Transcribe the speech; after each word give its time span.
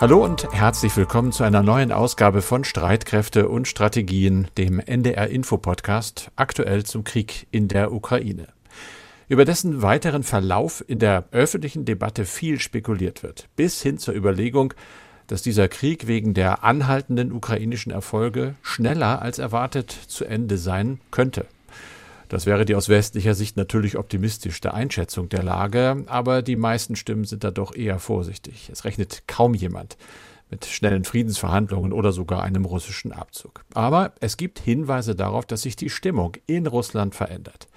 Hallo 0.00 0.24
und 0.24 0.52
herzlich 0.52 0.96
willkommen 0.96 1.30
zu 1.30 1.44
einer 1.44 1.62
neuen 1.62 1.92
Ausgabe 1.92 2.42
von 2.42 2.64
Streitkräfte 2.64 3.48
und 3.48 3.68
Strategien, 3.68 4.48
dem 4.58 4.80
NDR 4.80 5.28
Info 5.28 5.56
Podcast, 5.56 6.32
aktuell 6.34 6.84
zum 6.84 7.04
Krieg 7.04 7.46
in 7.52 7.68
der 7.68 7.92
Ukraine. 7.92 8.48
Über 9.28 9.44
dessen 9.44 9.82
weiteren 9.82 10.24
Verlauf 10.24 10.84
in 10.88 10.98
der 10.98 11.26
öffentlichen 11.30 11.84
Debatte 11.84 12.24
viel 12.24 12.58
spekuliert 12.58 13.22
wird, 13.22 13.48
bis 13.54 13.82
hin 13.82 13.98
zur 13.98 14.14
Überlegung, 14.14 14.74
dass 15.28 15.42
dieser 15.42 15.68
Krieg 15.68 16.08
wegen 16.08 16.34
der 16.34 16.64
anhaltenden 16.64 17.30
ukrainischen 17.30 17.92
Erfolge 17.92 18.56
schneller 18.62 19.22
als 19.22 19.38
erwartet 19.38 19.92
zu 19.92 20.24
Ende 20.24 20.58
sein 20.58 21.00
könnte. 21.12 21.46
Das 22.28 22.46
wäre 22.46 22.64
die 22.64 22.74
aus 22.74 22.88
westlicher 22.88 23.34
Sicht 23.34 23.56
natürlich 23.56 23.96
optimistischste 23.96 24.74
Einschätzung 24.74 25.28
der 25.28 25.42
Lage, 25.42 26.04
aber 26.06 26.42
die 26.42 26.56
meisten 26.56 26.96
Stimmen 26.96 27.24
sind 27.24 27.44
da 27.44 27.50
doch 27.50 27.74
eher 27.74 27.98
vorsichtig. 27.98 28.70
Es 28.72 28.84
rechnet 28.84 29.24
kaum 29.26 29.54
jemand 29.54 29.96
mit 30.50 30.66
schnellen 30.66 31.04
Friedensverhandlungen 31.04 31.92
oder 31.92 32.12
sogar 32.12 32.42
einem 32.42 32.64
russischen 32.64 33.12
Abzug. 33.12 33.64
Aber 33.74 34.12
es 34.20 34.36
gibt 34.36 34.58
Hinweise 34.58 35.14
darauf, 35.14 35.46
dass 35.46 35.62
sich 35.62 35.76
die 35.76 35.90
Stimmung 35.90 36.36
in 36.46 36.66
Russland 36.66 37.14
verändert. 37.14 37.68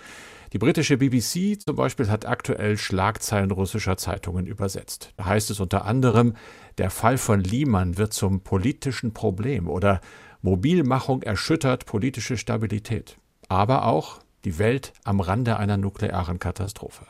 Die 0.53 0.59
britische 0.59 0.97
BBC 0.97 1.61
zum 1.61 1.75
Beispiel 1.75 2.09
hat 2.09 2.25
aktuell 2.25 2.77
Schlagzeilen 2.77 3.51
russischer 3.51 3.97
Zeitungen 3.97 4.45
übersetzt. 4.45 5.13
Da 5.17 5.25
heißt 5.25 5.49
es 5.49 5.59
unter 5.59 5.85
anderem, 5.85 6.35
der 6.77 6.89
Fall 6.89 7.17
von 7.17 7.41
Liman 7.41 7.97
wird 7.97 8.13
zum 8.13 8.41
politischen 8.41 9.13
Problem 9.13 9.67
oder 9.67 9.99
Mobilmachung 10.41 11.21
erschüttert 11.23 11.85
politische 11.85 12.37
Stabilität. 12.37 13.17
Aber 13.49 13.85
auch 13.85 14.19
die 14.47 14.59
Welt 14.59 14.93
am 15.03 15.19
Rande 15.19 15.57
einer 15.57 15.75
nuklearen 15.75 16.39
Katastrophe. 16.39 17.05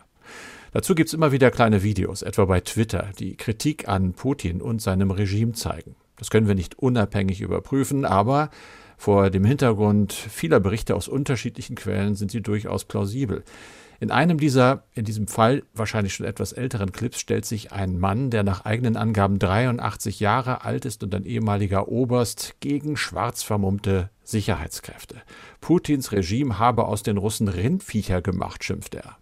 Dazu 0.73 0.95
gibt 0.95 1.09
es 1.09 1.13
immer 1.13 1.31
wieder 1.31 1.51
kleine 1.51 1.83
Videos, 1.83 2.23
etwa 2.23 2.45
bei 2.45 2.61
Twitter, 2.61 3.11
die 3.19 3.35
Kritik 3.35 3.87
an 3.87 4.13
Putin 4.13 4.59
und 4.59 4.81
seinem 4.81 5.11
Regime 5.11 5.53
zeigen. 5.53 5.95
Das 6.17 6.31
können 6.31 6.47
wir 6.47 6.55
nicht 6.55 6.79
unabhängig 6.79 7.41
überprüfen, 7.41 8.05
aber 8.05 8.49
vor 8.97 9.29
dem 9.29 9.45
Hintergrund 9.45 10.13
vieler 10.13 10.59
Berichte 10.59 10.95
aus 10.95 11.07
unterschiedlichen 11.07 11.75
Quellen 11.75 12.15
sind 12.15 12.31
sie 12.31 12.41
durchaus 12.41 12.85
plausibel. 12.85 13.43
In 13.99 14.11
einem 14.11 14.39
dieser, 14.39 14.83
in 14.93 15.05
diesem 15.05 15.27
Fall 15.27 15.63
wahrscheinlich 15.73 16.13
schon 16.13 16.25
etwas 16.25 16.51
älteren 16.51 16.91
Clips, 16.91 17.19
stellt 17.19 17.45
sich 17.45 17.71
ein 17.71 17.97
Mann, 17.97 18.29
der 18.29 18.43
nach 18.43 18.65
eigenen 18.65 18.95
Angaben 18.95 19.39
83 19.39 20.19
Jahre 20.19 20.63
alt 20.63 20.85
ist 20.85 21.03
und 21.03 21.15
ein 21.15 21.25
ehemaliger 21.25 21.87
Oberst, 21.87 22.55
gegen 22.59 22.97
schwarz 22.97 23.43
vermummte 23.43 24.09
Sicherheitskräfte. 24.23 25.21
Putins 25.61 26.11
Regime 26.11 26.59
habe 26.59 26.85
aus 26.85 27.03
den 27.03 27.17
Russen 27.17 27.47
Rindviecher 27.47 28.21
gemacht, 28.21 28.63
schimpft 28.63 28.95
er. 28.95 29.17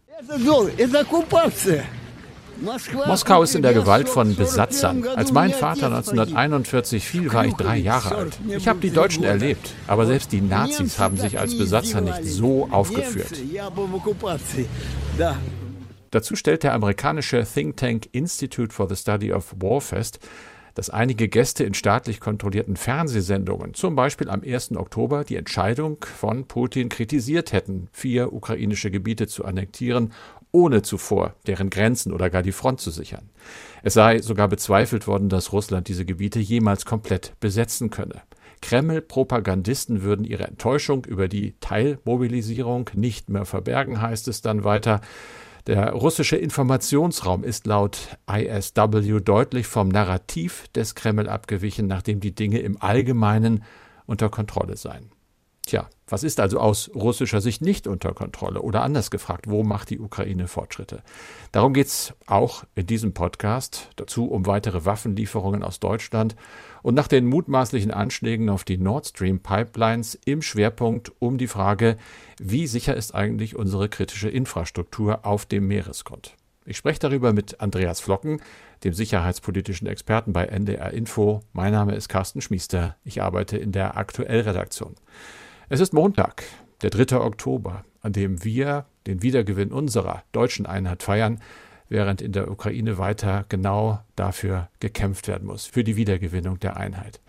Moskau 3.07 3.43
ist 3.43 3.55
in 3.55 3.61
der 3.61 3.73
Gewalt 3.73 4.09
von 4.09 4.35
Besatzern. 4.35 5.05
Als 5.15 5.31
mein 5.31 5.51
Vater 5.51 5.87
1941 5.87 7.05
fiel, 7.05 7.33
war 7.33 7.45
ich 7.45 7.53
drei 7.53 7.77
Jahre 7.77 8.15
alt. 8.15 8.39
Ich 8.47 8.67
habe 8.67 8.79
die 8.79 8.91
Deutschen 8.91 9.23
erlebt, 9.23 9.73
aber 9.87 10.05
selbst 10.05 10.31
die 10.31 10.41
Nazis 10.41 10.99
haben 10.99 11.17
sich 11.17 11.39
als 11.39 11.57
Besatzer 11.57 12.01
nicht 12.01 12.23
so 12.23 12.67
aufgeführt. 12.71 13.33
Dazu 16.11 16.35
stellt 16.35 16.63
der 16.63 16.73
amerikanische 16.73 17.45
Think 17.45 17.77
Tank 17.77 18.07
Institute 18.11 18.73
for 18.73 18.87
the 18.87 18.95
Study 18.95 19.33
of 19.33 19.53
War 19.59 19.81
fest, 19.81 20.19
dass 20.75 20.89
einige 20.89 21.29
Gäste 21.29 21.63
in 21.63 21.73
staatlich 21.73 22.19
kontrollierten 22.19 22.75
Fernsehsendungen, 22.75 23.73
zum 23.73 23.95
Beispiel 23.95 24.29
am 24.29 24.43
1. 24.43 24.75
Oktober, 24.75 25.23
die 25.23 25.37
Entscheidung 25.37 25.97
von 26.03 26.47
Putin 26.47 26.89
kritisiert 26.89 27.53
hätten, 27.53 27.87
vier 27.91 28.33
ukrainische 28.33 28.91
Gebiete 28.91 29.27
zu 29.27 29.45
annektieren 29.45 30.11
ohne 30.55 30.81
zuvor 30.81 31.35
deren 31.47 31.69
Grenzen 31.69 32.13
oder 32.13 32.29
gar 32.29 32.41
die 32.41 32.53
Front 32.53 32.79
zu 32.79 32.89
sichern. 32.89 33.29
Es 33.83 33.93
sei 33.93 34.21
sogar 34.21 34.47
bezweifelt 34.47 35.05
worden, 35.05 35.27
dass 35.27 35.51
Russland 35.51 35.89
diese 35.89 36.05
Gebiete 36.05 36.39
jemals 36.39 36.85
komplett 36.85 37.33
besetzen 37.41 37.89
könne. 37.89 38.21
Kreml-Propagandisten 38.61 40.01
würden 40.01 40.23
ihre 40.23 40.47
Enttäuschung 40.47 41.03
über 41.03 41.27
die 41.27 41.55
Teilmobilisierung 41.59 42.89
nicht 42.93 43.29
mehr 43.29 43.43
verbergen, 43.43 44.01
heißt 44.01 44.29
es 44.29 44.41
dann 44.41 44.63
weiter. 44.63 45.01
Der 45.67 45.91
russische 45.91 46.37
Informationsraum 46.37 47.43
ist 47.43 47.67
laut 47.67 48.17
ISW 48.31 49.19
deutlich 49.19 49.67
vom 49.67 49.89
Narrativ 49.89 50.69
des 50.69 50.95
Kreml 50.95 51.27
abgewichen, 51.27 51.85
nachdem 51.85 52.21
die 52.21 52.33
Dinge 52.33 52.59
im 52.59 52.81
Allgemeinen 52.81 53.63
unter 54.05 54.29
Kontrolle 54.29 54.77
seien. 54.77 55.11
Tja, 55.65 55.89
was 56.07 56.23
ist 56.23 56.39
also 56.39 56.59
aus 56.59 56.91
russischer 56.93 57.41
Sicht 57.41 57.61
nicht 57.61 57.87
unter 57.87 58.13
Kontrolle? 58.13 58.61
Oder 58.61 58.83
anders 58.83 59.09
gefragt, 59.09 59.49
wo 59.49 59.63
macht 59.63 59.89
die 59.89 59.99
Ukraine 59.99 60.47
Fortschritte? 60.47 61.01
Darum 61.51 61.73
geht 61.73 61.87
es 61.87 62.13
auch 62.27 62.63
in 62.75 62.85
diesem 62.85 63.13
Podcast, 63.13 63.89
dazu 63.95 64.27
um 64.29 64.45
weitere 64.45 64.85
Waffenlieferungen 64.85 65.63
aus 65.63 65.79
Deutschland 65.79 66.35
und 66.83 66.93
nach 66.93 67.07
den 67.07 67.25
mutmaßlichen 67.25 67.91
Anschlägen 67.91 68.49
auf 68.49 68.63
die 68.63 68.77
Nord 68.77 69.07
Stream 69.07 69.39
Pipelines 69.39 70.19
im 70.25 70.43
Schwerpunkt 70.43 71.11
um 71.19 71.39
die 71.39 71.47
Frage, 71.47 71.97
wie 72.39 72.67
sicher 72.67 72.95
ist 72.95 73.15
eigentlich 73.15 73.55
unsere 73.55 73.89
kritische 73.89 74.29
Infrastruktur 74.29 75.25
auf 75.25 75.47
dem 75.47 75.67
Meeresgrund? 75.67 76.35
Ich 76.67 76.77
spreche 76.77 76.99
darüber 76.99 77.33
mit 77.33 77.61
Andreas 77.61 77.99
Flocken, 77.99 78.41
dem 78.83 78.93
sicherheitspolitischen 78.93 79.87
Experten 79.87 80.33
bei 80.33 80.45
NDR 80.45 80.91
Info. 80.91 81.41
Mein 81.53 81.71
Name 81.71 81.95
ist 81.95 82.09
Carsten 82.09 82.41
Schmiester. 82.41 82.95
Ich 83.03 83.21
arbeite 83.21 83.57
in 83.57 83.71
der 83.71 83.97
Aktuellredaktion. 83.97 84.95
Es 85.67 85.79
ist 85.79 85.93
Montag, 85.93 86.43
der 86.83 86.91
3. 86.91 87.17
Oktober, 87.17 87.85
an 88.01 88.13
dem 88.13 88.43
wir 88.43 88.85
den 89.07 89.23
Wiedergewinn 89.23 89.71
unserer 89.71 90.21
deutschen 90.31 90.67
Einheit 90.67 91.01
feiern, 91.01 91.41
während 91.89 92.21
in 92.21 92.33
der 92.33 92.51
Ukraine 92.51 92.99
weiter 92.99 93.45
genau 93.49 93.99
dafür 94.15 94.69
gekämpft 94.79 95.27
werden 95.27 95.47
muss, 95.47 95.65
für 95.65 95.83
die 95.83 95.95
Wiedergewinnung 95.95 96.59
der 96.59 96.77
Einheit. 96.77 97.19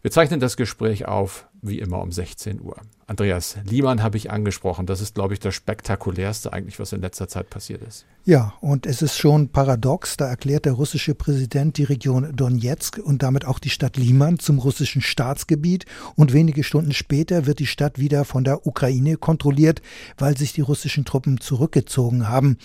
Wir 0.00 0.10
zeichnen 0.10 0.40
das 0.40 0.56
Gespräch 0.56 1.04
auf, 1.04 1.46
wie 1.60 1.80
immer 1.80 2.00
um 2.00 2.12
16 2.12 2.62
Uhr. 2.62 2.76
Andreas 3.06 3.56
Liemann 3.64 4.02
habe 4.02 4.16
ich 4.16 4.30
angesprochen. 4.30 4.86
Das 4.86 5.00
ist, 5.00 5.14
glaube 5.14 5.34
ich, 5.34 5.40
das 5.40 5.54
spektakulärste 5.54 6.52
eigentlich, 6.52 6.78
was 6.78 6.92
in 6.92 7.00
letzter 7.00 7.28
Zeit 7.28 7.50
passiert 7.50 7.82
ist. 7.82 8.06
Ja, 8.24 8.54
und 8.60 8.86
es 8.86 9.02
ist 9.02 9.18
schon 9.18 9.48
paradox. 9.48 10.16
Da 10.16 10.28
erklärt 10.28 10.64
der 10.64 10.74
russische 10.74 11.14
Präsident 11.14 11.76
die 11.76 11.84
Region 11.84 12.34
Donetsk 12.34 12.98
und 12.98 13.22
damit 13.22 13.44
auch 13.44 13.58
die 13.58 13.70
Stadt 13.70 13.96
Liman 13.96 14.38
zum 14.38 14.58
russischen 14.58 15.02
Staatsgebiet. 15.02 15.86
Und 16.14 16.32
wenige 16.32 16.62
Stunden 16.62 16.92
später 16.92 17.46
wird 17.46 17.58
die 17.58 17.66
Stadt 17.66 17.98
wieder 17.98 18.24
von 18.24 18.44
der 18.44 18.66
Ukraine 18.66 19.16
kontrolliert, 19.16 19.82
weil 20.18 20.36
sich 20.36 20.52
die 20.52 20.60
russischen 20.60 21.04
Truppen 21.04 21.40
zurückgezogen 21.40 22.28
haben. 22.28 22.58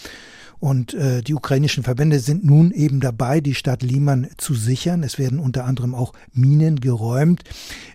Und 0.60 0.96
äh, 0.96 1.22
die 1.22 1.36
ukrainischen 1.36 1.84
Verbände 1.84 2.20
sind 2.20 2.44
nun 2.44 2.72
eben 2.72 3.00
dabei, 3.00 3.42
die 3.42 3.54
Stadt 3.54 3.84
Liman 3.84 4.28
zu 4.38 4.56
sichern. 4.56 5.04
Es 5.04 5.20
werden 5.20 5.38
unter 5.40 5.66
anderem 5.66 5.94
auch 5.94 6.14
Minen 6.34 6.80
geräumt. 6.80 7.44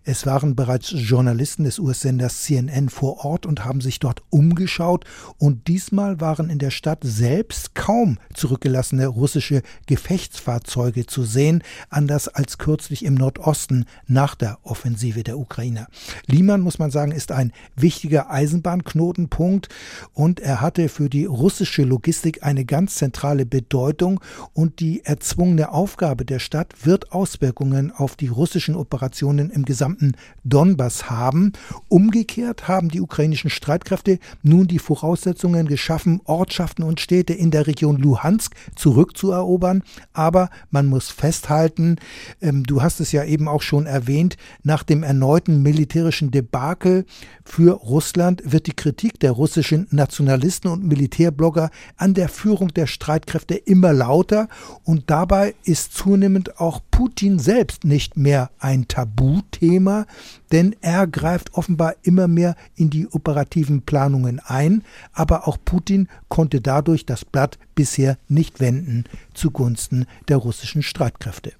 Es 0.04 0.26
waren 0.26 0.54
bereits 0.54 0.92
Journalisten 0.94 1.64
des 1.64 1.80
US-Senders 1.80 2.31
CNN 2.40 2.88
vor 2.88 3.24
Ort 3.24 3.46
und 3.46 3.64
haben 3.64 3.80
sich 3.80 4.00
dort 4.00 4.22
umgeschaut. 4.30 5.04
Und 5.38 5.68
diesmal 5.68 6.20
waren 6.20 6.50
in 6.50 6.58
der 6.58 6.70
Stadt 6.70 7.00
selbst 7.02 7.74
kaum 7.74 8.18
zurückgelassene 8.34 9.06
russische 9.06 9.62
Gefechtsfahrzeuge 9.86 11.06
zu 11.06 11.24
sehen, 11.24 11.62
anders 11.90 12.28
als 12.28 12.58
kürzlich 12.58 13.04
im 13.04 13.14
Nordosten 13.14 13.84
nach 14.06 14.34
der 14.34 14.58
Offensive 14.62 15.22
der 15.22 15.38
Ukrainer. 15.38 15.86
Liman, 16.26 16.60
muss 16.62 16.78
man 16.78 16.90
sagen, 16.90 17.12
ist 17.12 17.32
ein 17.32 17.52
wichtiger 17.76 18.30
Eisenbahnknotenpunkt 18.30 19.68
und 20.14 20.40
er 20.40 20.60
hatte 20.60 20.88
für 20.88 21.08
die 21.08 21.26
russische 21.26 21.82
Logistik 21.84 22.42
eine 22.42 22.64
ganz 22.64 22.94
zentrale 22.94 23.46
Bedeutung 23.46 24.20
und 24.52 24.80
die 24.80 25.04
erzwungene 25.04 25.70
Aufgabe 25.72 26.24
der 26.24 26.38
Stadt 26.38 26.86
wird 26.86 27.12
Auswirkungen 27.12 27.90
auf 27.90 28.16
die 28.16 28.28
russischen 28.28 28.74
Operationen 28.74 29.50
im 29.50 29.64
gesamten 29.64 30.12
Donbass 30.44 31.10
haben. 31.10 31.52
Umgekehrt 31.88 32.21
haben 32.62 32.88
die 32.88 33.00
ukrainischen 33.00 33.50
Streitkräfte 33.50 34.18
nun 34.42 34.66
die 34.66 34.78
Voraussetzungen 34.78 35.66
geschaffen, 35.66 36.20
Ortschaften 36.24 36.82
und 36.82 37.00
Städte 37.00 37.32
in 37.32 37.50
der 37.50 37.66
Region 37.66 37.96
Luhansk 37.96 38.54
zurückzuerobern. 38.76 39.82
Aber 40.12 40.50
man 40.70 40.86
muss 40.86 41.10
festhalten, 41.10 41.96
ähm, 42.40 42.64
du 42.64 42.82
hast 42.82 43.00
es 43.00 43.12
ja 43.12 43.24
eben 43.24 43.48
auch 43.48 43.62
schon 43.62 43.86
erwähnt, 43.86 44.36
nach 44.62 44.82
dem 44.82 45.02
erneuten 45.02 45.62
militärischen 45.62 46.30
Debakel 46.30 47.04
für 47.44 47.72
Russland 47.72 48.42
wird 48.44 48.66
die 48.66 48.76
Kritik 48.76 49.18
der 49.20 49.32
russischen 49.32 49.86
Nationalisten 49.90 50.70
und 50.70 50.84
Militärblogger 50.84 51.70
an 51.96 52.14
der 52.14 52.28
Führung 52.28 52.68
der 52.68 52.86
Streitkräfte 52.86 53.54
immer 53.54 53.92
lauter 53.92 54.48
und 54.84 55.10
dabei 55.10 55.54
ist 55.64 55.94
zunehmend 55.94 56.60
auch 56.60 56.80
Putin 56.92 57.40
selbst 57.40 57.84
nicht 57.84 58.16
mehr 58.16 58.50
ein 58.60 58.86
Tabuthema, 58.86 60.06
denn 60.52 60.76
er 60.82 61.08
greift 61.08 61.54
offenbar 61.54 61.94
immer 62.02 62.28
mehr 62.28 62.54
in 62.76 62.90
die 62.90 63.08
operativen 63.08 63.82
Planungen 63.82 64.38
ein, 64.38 64.84
aber 65.12 65.48
auch 65.48 65.56
Putin 65.64 66.08
konnte 66.28 66.60
dadurch 66.60 67.04
das 67.04 67.24
Blatt 67.24 67.58
bisher 67.74 68.18
nicht 68.28 68.60
wenden 68.60 69.04
zugunsten 69.34 70.06
der 70.28 70.36
russischen 70.36 70.82
Streitkräfte. 70.82 71.54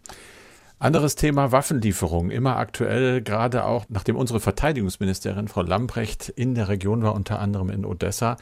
Anderes 0.78 1.16
Thema 1.16 1.50
Waffenlieferung, 1.50 2.30
immer 2.30 2.56
aktuell, 2.56 3.22
gerade 3.22 3.64
auch 3.64 3.86
nachdem 3.88 4.16
unsere 4.16 4.38
Verteidigungsministerin 4.38 5.48
Frau 5.48 5.62
Lamprecht 5.62 6.28
in 6.28 6.54
der 6.54 6.68
Region 6.68 7.02
war, 7.02 7.14
unter 7.14 7.40
anderem 7.40 7.70
in 7.70 7.84
Odessa. 7.84 8.36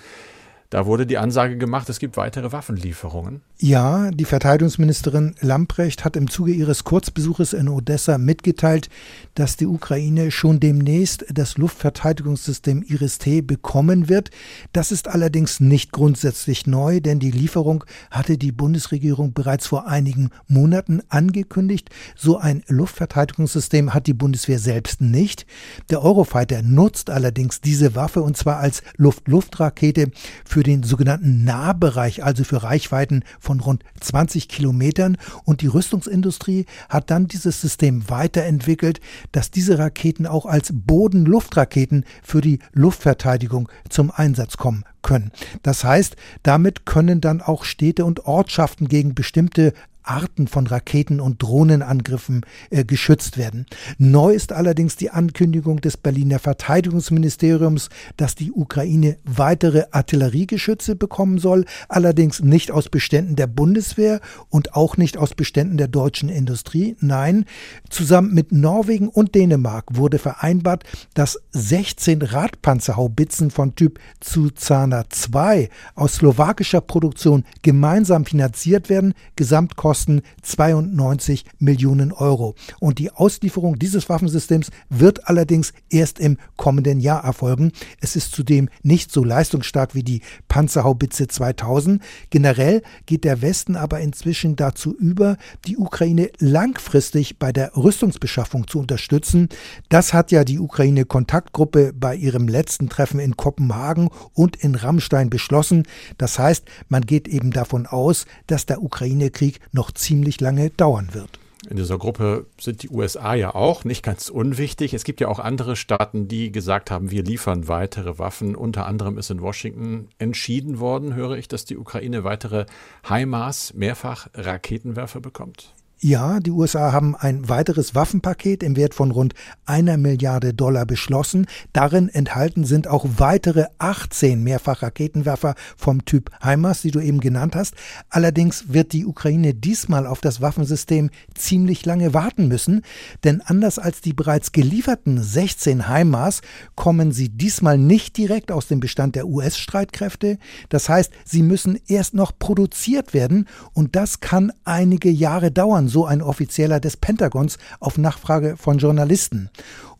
Da 0.71 0.87
wurde 0.87 1.05
die 1.05 1.19
Ansage 1.19 1.59
gemacht, 1.59 1.89
es 1.89 1.99
gibt 1.99 2.17
weitere 2.17 2.53
Waffenlieferungen. 2.53 3.41
Ja, 3.59 4.13
die 4.13 4.25
Verteidigungsministerin 4.25 5.35
Lamprecht 5.41 6.05
hat 6.05 6.17
im 6.17 6.31
Zuge 6.31 6.53
ihres 6.53 6.85
Kurzbesuches 6.85 7.53
in 7.53 7.69
Odessa 7.69 8.19
mitgeteilt, 8.19 8.89
dass 9.35 9.57
die 9.57 9.67
Ukraine 9.67 10.31
schon 10.31 10.61
demnächst 10.61 11.27
das 11.29 11.59
Luftverteidigungssystem 11.59 12.85
Iris-T 12.85 13.43
bekommen 13.43 14.09
wird. 14.09 14.31
Das 14.73 14.93
ist 14.93 15.09
allerdings 15.09 15.59
nicht 15.59 15.91
grundsätzlich 15.91 16.69
neu, 16.69 17.01
denn 17.01 17.19
die 17.19 17.33
Lieferung 17.33 17.85
hatte 18.13 18.39
die 18.39 18.53
Bundesregierung 18.53 19.33
bereits 19.33 19.67
vor 19.67 19.89
einigen 19.89 20.31
Monaten 20.47 21.03
angekündigt. 21.09 21.91
So 22.15 22.39
ein 22.39 22.63
Luftverteidigungssystem 22.69 23.93
hat 23.93 24.07
die 24.07 24.15
Bundeswehr 24.15 24.61
selbst 24.61 25.01
nicht. 25.01 25.47
Der 25.91 26.03
Eurofighter 26.03 26.63
nutzt 26.63 27.11
allerdings 27.11 27.61
diese 27.61 27.97
Waffe 27.97 28.23
und 28.23 28.37
zwar 28.37 28.59
als 28.59 28.85
Luft-Luft-Rakete 28.97 30.13
für 30.45 30.60
für 30.61 30.65
den 30.65 30.83
sogenannten 30.83 31.43
Nahbereich, 31.43 32.23
also 32.23 32.45
für 32.45 32.63
Reichweiten 32.63 33.25
von 33.39 33.61
rund 33.61 33.83
20 33.99 34.47
Kilometern. 34.47 35.17
Und 35.47 35.63
die 35.63 35.69
Rüstungsindustrie 35.69 36.67
hat 36.91 37.11
dann 37.11 37.29
dieses 37.29 37.63
System 37.63 38.11
weiterentwickelt, 38.11 39.01
dass 39.33 39.51
diese 39.51 39.79
Raketen 39.79 40.27
auch 40.27 40.45
als 40.45 40.69
Boden-Luftraketen 40.75 42.05
für 42.23 42.43
die 42.43 42.59
Luftverteidigung 42.75 43.71
zum 43.89 44.11
Einsatz 44.11 44.59
kommen 44.59 44.85
können. 45.01 45.33
Das 45.63 45.83
heißt, 45.83 46.17
damit 46.43 46.85
können 46.85 47.23
dann 47.23 47.41
auch 47.41 47.65
Städte 47.65 48.05
und 48.05 48.27
Ortschaften 48.27 48.87
gegen 48.87 49.15
bestimmte 49.15 49.73
Arten 50.03 50.49
von 50.49 50.67
Raketen- 50.67 51.21
und 51.21 51.43
Drohnenangriffen 51.43 52.43
äh, 52.71 52.85
geschützt 52.85 53.37
werden. 53.37 53.67
Neu 53.99 54.33
ist 54.33 54.53
allerdings 54.53 54.97
die 54.97 55.11
Ankündigung 55.11 55.81
des 55.81 55.97
Berliner 55.97 56.39
Verteidigungsministeriums, 56.39 57.91
dass 58.17 58.35
die 58.35 58.53
Ukraine 58.53 59.19
weitere 59.25 59.85
Artilleriegeschütze 59.91 60.97
bekommen 60.97 61.39
soll, 61.39 61.65
allerdings 61.89 62.41
nicht 62.41 62.71
aus 62.71 62.89
Beständen 62.89 63.37
der 63.37 63.47
Bundeswehr 63.47 64.21
und 64.49 64.75
auch 64.75 64.97
nicht 64.97 65.17
aus 65.17 65.35
Beständen 65.35 65.77
der 65.77 65.89
deutschen 65.89 66.29
Industrie. 66.29 66.97
Nein, 67.01 67.45
zusammen 67.89 68.35
mit 68.35 68.53
Norwegen 68.53 69.09
und 69.09 69.35
Dänemark 69.35 69.97
wurde 69.97 70.19
vereinbart, 70.19 70.85
dass 71.15 71.39
16 71.53 72.23
Radpanzerhaubitzen 72.23 73.51
von 73.51 73.75
Typ 73.75 73.99
Zuzana 74.21 75.05
2 75.09 75.69
aus 75.95 76.17
slowakischer 76.17 76.81
Produktion 76.81 77.45
gemeinsam 77.63 78.25
finanziert 78.25 78.89
werden. 78.89 79.15
Gesamtkosten 79.37 79.90
kosten 79.91 80.23
92 80.43 81.45
Millionen 81.59 82.13
Euro. 82.13 82.55
Und 82.79 83.01
die 83.01 83.11
Auslieferung 83.11 83.77
dieses 83.77 84.09
Waffensystems 84.09 84.71
wird 84.89 85.27
allerdings 85.29 85.73
erst 85.91 86.21
im 86.21 86.39
kommenden 86.57 87.01
Jahr 87.01 87.25
erfolgen. 87.25 87.73
Es 88.01 88.15
ist 88.15 88.31
zudem 88.31 88.69
nicht 88.85 89.11
so 89.11 89.25
leistungsstark 89.25 89.97
wie 89.97 90.05
die 90.05 90.21
Panzerhaubitze 90.47 91.27
2000. 91.27 92.01
Generell 92.31 92.83
geht 93.07 93.25
der 93.25 93.43
Westen 93.43 93.75
aber 93.75 93.99
inzwischen 93.99 94.55
dazu 94.55 94.95
über, 94.97 95.37
die 95.67 95.77
Ukraine 95.77 96.31
langfristig 96.39 97.41
bei 97.41 97.51
der 97.51 97.77
Rüstungsbeschaffung 97.77 98.69
zu 98.69 98.79
unterstützen. 98.79 99.49
Das 99.89 100.15
hat 100.15 100.31
ja 100.31 100.45
die 100.45 100.61
Ukraine-Kontaktgruppe 100.61 101.93
bei 101.99 102.15
ihrem 102.15 102.47
letzten 102.47 102.89
Treffen 102.89 103.19
in 103.19 103.37
Kopenhagen 103.37 104.09
und 104.35 104.55
in 104.55 104.77
Rammstein 104.77 105.31
beschlossen. 105.31 105.83
Das 106.17 106.39
heißt, 106.39 106.65
man 106.89 107.03
geht 107.03 107.27
eben 107.27 107.51
davon 107.51 107.89
aus, 107.89 108.27
dass 108.47 108.67
der 108.67 108.85
Ukraine-Krieg 108.85 109.59
noch 109.73 109.80
noch 109.81 109.93
ziemlich 109.93 110.43
lange 110.43 110.69
dauern 110.69 111.09
wird. 111.15 111.39
In 111.69 111.77
dieser 111.79 111.97
Gruppe 111.97 112.45
sind 112.61 112.83
die 112.83 112.91
USA 112.91 113.33
ja 113.33 113.55
auch 113.55 113.85
nicht 113.85 114.03
ganz 114.03 114.29
unwichtig. 114.29 114.93
Es 114.93 115.05
gibt 115.05 115.23
ja 115.23 115.29
auch 115.29 115.39
andere 115.39 115.75
Staaten, 115.75 116.29
die 116.29 116.53
gesagt 116.53 116.91
haben, 116.91 117.11
wir 117.11 117.23
liefern 117.23 117.67
weitere 117.67 118.19
Waffen. 118.19 118.57
Unter 118.57 118.85
anderem 118.85 119.17
ist 119.17 119.31
in 119.31 119.41
Washington 119.41 120.09
entschieden 120.19 120.81
worden, 120.81 121.15
höre 121.15 121.39
ich, 121.39 121.49
dass 121.49 121.65
die 121.65 121.79
Ukraine 121.79 122.25
weitere 122.25 122.67
HIMARS 123.09 123.73
Mehrfach 123.73 124.29
Raketenwerfer 124.35 125.21
bekommt. 125.21 125.73
Ja, 126.03 126.41
die 126.41 126.51
USA 126.51 126.93
haben 126.93 127.15
ein 127.15 127.51
weiteres 127.51 127.95
Waffenpaket 127.95 128.63
im 128.63 128.75
Wert 128.75 128.95
von 128.95 129.11
rund 129.11 129.35
einer 129.67 129.99
Milliarde 129.99 130.55
Dollar 130.55 130.87
beschlossen. 130.87 131.47
Darin 131.75 132.09
enthalten 132.09 132.65
sind 132.65 132.89
auch 132.89 133.05
weitere 133.19 133.67
18 133.77 134.43
Mehrfachraketenwerfer 134.43 135.55
vom 135.77 136.07
Typ 136.07 136.31
HIMARS, 136.41 136.81
die 136.81 136.91
du 136.91 137.01
eben 137.01 137.21
genannt 137.21 137.55
hast. 137.55 137.75
Allerdings 138.09 138.73
wird 138.73 138.95
die 138.95 139.05
Ukraine 139.05 139.53
diesmal 139.53 140.07
auf 140.07 140.23
das 140.23 140.41
Waffensystem 140.41 141.11
ziemlich 141.35 141.85
lange 141.85 142.15
warten 142.15 142.49
müssen, 142.49 142.81
denn 143.23 143.43
anders 143.43 143.79
als 143.79 144.01
die 144.01 144.15
bereits 144.15 144.53
gelieferten 144.53 145.23
16 145.23 145.87
HIMARS 145.87 146.41
kommen 146.77 147.13
sie 147.13 147.29
diesmal 147.29 147.77
nicht 147.77 148.17
direkt 148.17 148.53
aus 148.53 148.69
dem 148.69 148.81
Bestand 148.81 149.17
der 149.17 149.27
US-Streitkräfte. 149.27 150.39
Das 150.71 150.89
heißt, 150.89 151.13
sie 151.27 151.43
müssen 151.43 151.79
erst 151.89 152.15
noch 152.15 152.33
produziert 152.39 153.13
werden 153.13 153.47
und 153.75 153.97
das 153.97 154.21
kann 154.21 154.51
einige 154.65 155.11
Jahre 155.11 155.51
dauern 155.51 155.90
so 155.91 156.07
ein 156.07 156.23
Offizieller 156.23 156.81
des 156.81 156.97
Pentagons 156.97 157.59
auf 157.81 157.99
Nachfrage 157.99 158.57
von 158.57 158.79
Journalisten. 158.79 159.51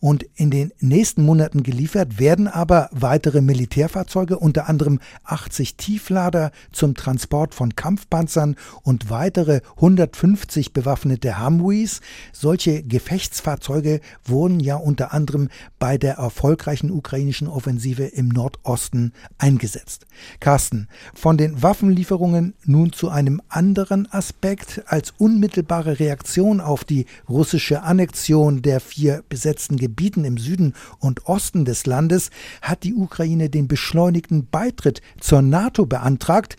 Und 0.01 0.25
in 0.33 0.49
den 0.49 0.73
nächsten 0.79 1.23
Monaten 1.23 1.61
geliefert 1.61 2.17
werden 2.19 2.47
aber 2.47 2.89
weitere 2.91 3.39
Militärfahrzeuge, 3.39 4.39
unter 4.39 4.67
anderem 4.67 4.99
80 5.25 5.77
Tieflader 5.77 6.49
zum 6.71 6.95
Transport 6.95 7.53
von 7.53 7.75
Kampfpanzern 7.75 8.55
und 8.81 9.11
weitere 9.11 9.61
150 9.75 10.73
bewaffnete 10.73 11.39
Humvees. 11.39 12.01
Solche 12.33 12.81
Gefechtsfahrzeuge 12.81 14.01
wurden 14.25 14.59
ja 14.59 14.75
unter 14.75 15.13
anderem 15.13 15.49
bei 15.77 15.99
der 15.99 16.15
erfolgreichen 16.15 16.89
ukrainischen 16.89 17.47
Offensive 17.47 18.05
im 18.05 18.29
Nordosten 18.29 19.13
eingesetzt. 19.37 20.07
Carsten, 20.39 20.87
von 21.13 21.37
den 21.37 21.61
Waffenlieferungen 21.61 22.55
nun 22.65 22.91
zu 22.91 23.09
einem 23.09 23.39
anderen 23.49 24.11
Aspekt 24.11 24.81
als 24.87 25.13
unmittelbare 25.19 25.99
Reaktion 25.99 26.59
auf 26.59 26.85
die 26.85 27.05
russische 27.29 27.83
Annexion 27.83 28.63
der 28.63 28.79
vier 28.79 29.23
besetzten 29.29 29.77
Gebiete 29.77 29.90
Gebieten 29.91 30.23
im 30.23 30.37
Süden 30.37 30.73
und 30.99 31.27
Osten 31.27 31.65
des 31.65 31.85
Landes 31.85 32.29
hat 32.61 32.83
die 32.83 32.93
Ukraine 32.93 33.49
den 33.49 33.67
beschleunigten 33.67 34.47
Beitritt 34.49 35.01
zur 35.19 35.41
NATO 35.41 35.85
beantragt. 35.85 36.55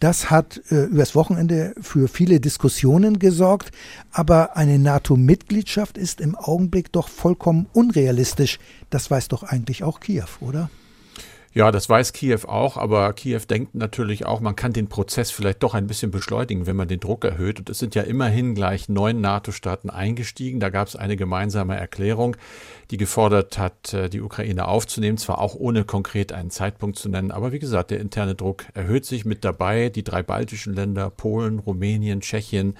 Das 0.00 0.30
hat 0.30 0.60
äh, 0.70 0.84
übers 0.84 1.14
Wochenende 1.14 1.74
für 1.80 2.08
viele 2.08 2.40
Diskussionen 2.40 3.18
gesorgt, 3.18 3.70
aber 4.12 4.58
eine 4.58 4.78
NATO-Mitgliedschaft 4.78 5.96
ist 5.96 6.20
im 6.20 6.34
Augenblick 6.36 6.92
doch 6.92 7.08
vollkommen 7.08 7.66
unrealistisch. 7.72 8.58
Das 8.90 9.10
weiß 9.10 9.28
doch 9.28 9.44
eigentlich 9.44 9.82
auch 9.82 10.00
Kiew, 10.00 10.28
oder? 10.40 10.68
Ja, 11.56 11.70
das 11.70 11.88
weiß 11.88 12.12
Kiew 12.12 12.40
auch, 12.48 12.76
aber 12.76 13.12
Kiew 13.12 13.42
denkt 13.48 13.76
natürlich 13.76 14.26
auch, 14.26 14.40
man 14.40 14.56
kann 14.56 14.72
den 14.72 14.88
Prozess 14.88 15.30
vielleicht 15.30 15.62
doch 15.62 15.74
ein 15.74 15.86
bisschen 15.86 16.10
beschleunigen, 16.10 16.66
wenn 16.66 16.74
man 16.74 16.88
den 16.88 16.98
Druck 16.98 17.24
erhöht. 17.24 17.60
Und 17.60 17.70
es 17.70 17.78
sind 17.78 17.94
ja 17.94 18.02
immerhin 18.02 18.56
gleich 18.56 18.88
neun 18.88 19.20
NATO-Staaten 19.20 19.88
eingestiegen. 19.88 20.58
Da 20.58 20.70
gab 20.70 20.88
es 20.88 20.96
eine 20.96 21.14
gemeinsame 21.14 21.76
Erklärung, 21.76 22.36
die 22.90 22.96
gefordert 22.96 23.56
hat, 23.56 23.94
äh, 23.94 24.10
die 24.10 24.20
Ukraine 24.20 24.66
aufzunehmen, 24.66 25.16
zwar 25.16 25.38
auch 25.38 25.54
ohne 25.54 25.84
konkret 25.84 26.32
einen 26.32 26.50
Zeitpunkt 26.50 26.98
zu 26.98 27.08
nennen, 27.08 27.30
aber 27.30 27.52
wie 27.52 27.60
gesagt, 27.60 27.92
der 27.92 28.00
interne 28.00 28.34
Druck 28.34 28.64
erhöht 28.74 29.04
sich 29.04 29.24
mit 29.24 29.44
dabei. 29.44 29.90
Die 29.90 30.02
drei 30.02 30.24
baltischen 30.24 30.74
Länder, 30.74 31.08
Polen, 31.08 31.60
Rumänien, 31.60 32.20
Tschechien, 32.20 32.76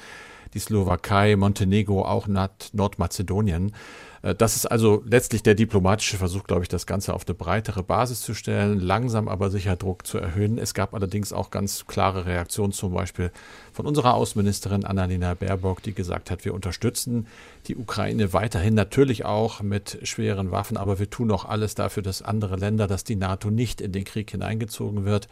die 0.52 0.58
Slowakei, 0.58 1.36
Montenegro, 1.36 2.04
auch 2.04 2.26
Nordmazedonien. 2.26 3.72
Äh, 4.24 4.34
das 4.34 4.56
ist 4.56 4.66
also 4.66 5.02
letztlich 5.06 5.42
der 5.42 5.54
diplomatische 5.54 6.16
Versuch, 6.16 6.44
glaube 6.44 6.62
ich, 6.62 6.68
das 6.68 6.86
Ganze 6.86 7.14
auf 7.14 7.26
eine 7.26 7.34
breitere 7.34 7.82
Basis 7.82 8.22
zu 8.22 8.34
stellen, 8.34 8.80
langsam 8.80 9.28
aber 9.28 9.50
sicher 9.50 9.76
Druck 9.76 10.06
zu 10.06 10.18
erhöhen. 10.18 10.58
Es 10.58 10.74
gab 10.74 10.94
allerdings 10.94 11.32
auch 11.32 11.50
ganz 11.50 11.86
klare 11.86 12.26
Reaktionen, 12.26 12.72
zum 12.72 12.94
Beispiel 12.94 13.30
von 13.72 13.86
unserer 13.86 14.14
Außenministerin 14.14 14.84
Annalena 14.84 15.34
Baerbock, 15.34 15.82
die 15.82 15.94
gesagt 15.94 16.30
hat, 16.30 16.44
wir 16.44 16.54
unterstützen 16.54 17.26
die 17.66 17.76
Ukraine 17.76 18.32
weiterhin 18.32 18.74
natürlich 18.74 19.24
auch 19.24 19.60
mit 19.60 19.98
schweren 20.02 20.50
Waffen, 20.50 20.76
aber 20.76 20.98
wir 20.98 21.10
tun 21.10 21.30
auch 21.30 21.44
alles 21.44 21.74
dafür, 21.74 22.02
dass 22.02 22.22
andere 22.22 22.56
Länder, 22.56 22.86
dass 22.86 23.04
die 23.04 23.16
NATO 23.16 23.50
nicht 23.50 23.80
in 23.80 23.92
den 23.92 24.04
Krieg 24.04 24.30
hineingezogen 24.30 25.04
wird. 25.04 25.28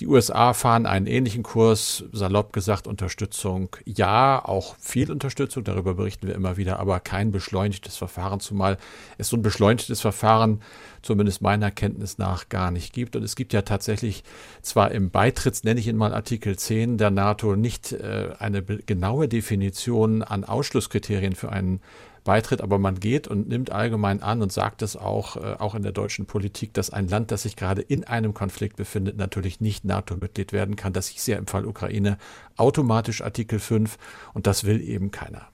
Die 0.00 0.06
USA 0.08 0.52
fahren 0.52 0.84
einen 0.84 1.06
ähnlichen 1.06 1.42
Kurs, 1.42 2.04
salopp 2.12 2.52
gesagt 2.52 2.86
Unterstützung. 2.86 3.74
Ja, 3.86 4.44
auch 4.44 4.76
viel 4.78 5.10
Unterstützung, 5.10 5.64
darüber 5.64 5.94
berichten 5.94 6.26
wir 6.26 6.34
immer 6.34 6.58
wieder, 6.58 6.78
aber 6.78 7.00
kein 7.00 7.32
beschleunigtes 7.32 7.96
Verfahren, 7.96 8.40
zumal 8.40 8.76
es 9.16 9.28
so 9.28 9.38
ein 9.38 9.42
beschleunigtes 9.42 10.02
Verfahren 10.02 10.60
zumindest 11.00 11.40
meiner 11.40 11.70
Kenntnis 11.70 12.18
nach 12.18 12.50
gar 12.50 12.70
nicht 12.70 12.92
gibt. 12.92 13.16
Und 13.16 13.22
es 13.22 13.36
gibt 13.36 13.54
ja 13.54 13.62
tatsächlich 13.62 14.22
zwar 14.60 14.90
im 14.90 15.08
Beitritts, 15.08 15.64
nenne 15.64 15.80
ich 15.80 15.88
ihn 15.88 15.96
mal 15.96 16.12
Artikel 16.12 16.58
10 16.58 16.98
der 16.98 17.10
NATO, 17.10 17.56
nicht 17.56 17.92
äh, 17.92 18.34
eine 18.38 18.62
genaue 18.62 19.28
Definition 19.28 20.22
an 20.22 20.44
Ausschlusskriterien 20.44 21.34
für 21.34 21.50
einen 21.50 21.80
beitritt, 22.26 22.60
aber 22.60 22.78
man 22.78 23.00
geht 23.00 23.28
und 23.28 23.48
nimmt 23.48 23.72
allgemein 23.72 24.20
an 24.20 24.42
und 24.42 24.52
sagt 24.52 24.82
es 24.82 24.96
auch, 24.96 25.36
äh, 25.36 25.54
auch 25.58 25.74
in 25.74 25.82
der 25.82 25.92
deutschen 25.92 26.26
Politik, 26.26 26.74
dass 26.74 26.90
ein 26.90 27.08
Land, 27.08 27.30
das 27.30 27.42
sich 27.42 27.56
gerade 27.56 27.80
in 27.80 28.04
einem 28.04 28.34
Konflikt 28.34 28.76
befindet, 28.76 29.16
natürlich 29.16 29.62
nicht 29.62 29.86
NATO-Mitglied 29.86 30.52
werden 30.52 30.76
kann. 30.76 30.92
Das 30.92 31.06
hieß 31.06 31.26
ja 31.28 31.38
im 31.38 31.46
Fall 31.46 31.64
Ukraine 31.64 32.18
automatisch 32.56 33.22
Artikel 33.22 33.58
5 33.58 33.96
und 34.34 34.46
das 34.46 34.64
will 34.64 34.82
eben 34.82 35.10
keiner. 35.10 35.48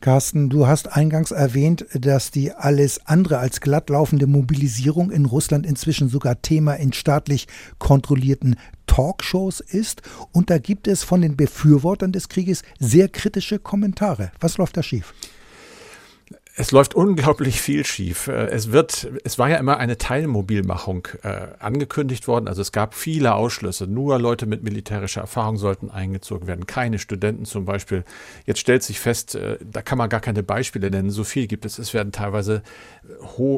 Carsten, 0.00 0.48
du 0.48 0.66
hast 0.66 0.96
eingangs 0.96 1.30
erwähnt, 1.30 1.84
dass 1.92 2.30
die 2.30 2.52
alles 2.52 3.06
andere 3.06 3.36
als 3.36 3.60
glatt 3.60 3.90
laufende 3.90 4.26
Mobilisierung 4.26 5.10
in 5.10 5.26
Russland 5.26 5.66
inzwischen 5.66 6.08
sogar 6.08 6.40
Thema 6.40 6.72
in 6.74 6.94
staatlich 6.94 7.46
kontrollierten 7.78 8.56
Talkshows 8.86 9.60
ist. 9.60 10.00
Und 10.32 10.48
da 10.48 10.56
gibt 10.56 10.88
es 10.88 11.04
von 11.04 11.20
den 11.20 11.36
Befürwortern 11.36 12.12
des 12.12 12.30
Krieges 12.30 12.62
sehr 12.78 13.10
kritische 13.10 13.58
Kommentare. 13.58 14.32
Was 14.40 14.56
läuft 14.56 14.78
da 14.78 14.82
schief? 14.82 15.12
Es 16.60 16.72
läuft 16.72 16.94
unglaublich 16.94 17.58
viel 17.58 17.86
schief. 17.86 18.28
Äh, 18.28 18.48
es 18.48 18.70
wird, 18.70 19.10
es 19.24 19.38
war 19.38 19.48
ja 19.48 19.56
immer 19.56 19.78
eine 19.78 19.96
Teilmobilmachung 19.96 21.08
äh, 21.22 21.46
angekündigt 21.58 22.28
worden. 22.28 22.48
Also 22.48 22.60
es 22.60 22.70
gab 22.70 22.94
viele 22.94 23.34
Ausschlüsse. 23.34 23.86
Nur 23.86 24.18
Leute 24.18 24.44
mit 24.44 24.62
militärischer 24.62 25.22
Erfahrung 25.22 25.56
sollten 25.56 25.90
eingezogen 25.90 26.46
werden. 26.46 26.66
Keine 26.66 26.98
Studenten 26.98 27.46
zum 27.46 27.64
Beispiel. 27.64 28.04
Jetzt 28.44 28.60
stellt 28.60 28.82
sich 28.82 29.00
fest, 29.00 29.36
äh, 29.36 29.56
da 29.64 29.80
kann 29.80 29.96
man 29.96 30.10
gar 30.10 30.20
keine 30.20 30.42
Beispiele 30.42 30.90
nennen. 30.90 31.08
So 31.08 31.24
viel 31.24 31.46
gibt 31.46 31.64
es. 31.64 31.78
Es 31.78 31.94
werden 31.94 32.12
teilweise 32.12 32.62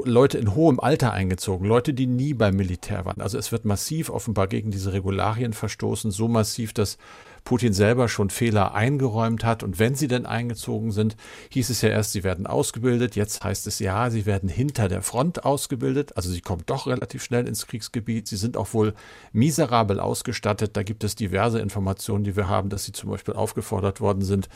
Leute 0.04 0.38
in 0.38 0.54
hohem 0.54 0.78
Alter 0.78 1.12
eingezogen. 1.12 1.66
Leute, 1.66 1.94
die 1.94 2.06
nie 2.06 2.34
beim 2.34 2.54
Militär 2.54 3.04
waren. 3.04 3.20
Also 3.20 3.36
es 3.36 3.50
wird 3.50 3.64
massiv 3.64 4.10
offenbar 4.10 4.46
gegen 4.46 4.70
diese 4.70 4.92
Regularien 4.92 5.54
verstoßen. 5.54 6.12
So 6.12 6.28
massiv, 6.28 6.72
dass 6.72 6.98
Putin 7.44 7.72
selber 7.72 8.08
schon 8.08 8.30
Fehler 8.30 8.74
eingeräumt 8.74 9.44
hat. 9.44 9.62
Und 9.62 9.78
wenn 9.78 9.94
sie 9.94 10.08
denn 10.08 10.26
eingezogen 10.26 10.92
sind, 10.92 11.16
hieß 11.50 11.70
es 11.70 11.82
ja 11.82 11.88
erst, 11.88 12.12
sie 12.12 12.24
werden 12.24 12.46
ausgebildet. 12.46 13.16
Jetzt 13.16 13.42
heißt 13.42 13.66
es 13.66 13.78
ja, 13.78 14.10
sie 14.10 14.26
werden 14.26 14.48
hinter 14.48 14.88
der 14.88 15.02
Front 15.02 15.44
ausgebildet. 15.44 16.16
Also 16.16 16.30
sie 16.30 16.40
kommen 16.40 16.62
doch 16.66 16.86
relativ 16.86 17.22
schnell 17.22 17.46
ins 17.46 17.66
Kriegsgebiet. 17.66 18.28
Sie 18.28 18.36
sind 18.36 18.56
auch 18.56 18.72
wohl 18.74 18.94
miserabel 19.32 20.00
ausgestattet. 20.00 20.76
Da 20.76 20.82
gibt 20.82 21.04
es 21.04 21.14
diverse 21.14 21.58
Informationen, 21.60 22.24
die 22.24 22.36
wir 22.36 22.48
haben, 22.48 22.68
dass 22.68 22.84
sie 22.84 22.92
zum 22.92 23.10
Beispiel 23.10 23.34
aufgefordert 23.34 24.00
worden 24.00 24.22
sind, 24.22 24.48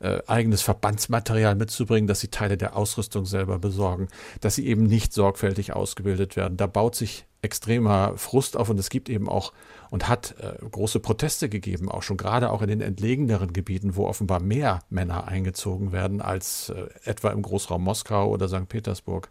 äh, 0.00 0.18
eigenes 0.26 0.62
Verbandsmaterial 0.62 1.54
mitzubringen, 1.54 2.06
dass 2.06 2.20
sie 2.20 2.28
Teile 2.28 2.56
der 2.56 2.76
Ausrüstung 2.76 3.26
selber 3.26 3.58
besorgen, 3.58 4.08
dass 4.40 4.54
sie 4.54 4.66
eben 4.66 4.84
nicht 4.84 5.12
sorgfältig 5.12 5.72
ausgebildet 5.72 6.36
werden. 6.36 6.56
Da 6.56 6.66
baut 6.66 6.94
sich 6.94 7.26
extremer 7.42 8.16
Frust 8.16 8.56
auf 8.56 8.70
und 8.70 8.78
es 8.80 8.88
gibt 8.88 9.08
eben 9.08 9.28
auch 9.28 9.52
und 9.90 10.08
hat 10.08 10.34
äh, 10.40 10.64
große 10.66 10.98
Proteste 10.98 11.48
gegeben, 11.48 11.90
auch 11.90 12.02
schon 12.02 12.16
gerade 12.16 12.50
auch 12.50 12.62
in 12.62 12.68
den 12.68 12.80
entlegeneren 12.80 13.52
Gebieten, 13.52 13.96
wo 13.96 14.06
offenbar 14.06 14.40
mehr 14.40 14.80
Männer 14.88 15.28
eingezogen 15.28 15.92
werden 15.92 16.22
als 16.22 16.70
äh, 16.70 16.86
etwa 17.04 17.30
im 17.30 17.42
Großraum 17.42 17.84
Moskau 17.84 18.28
oder 18.28 18.48
St. 18.48 18.68
Petersburg. 18.68 19.28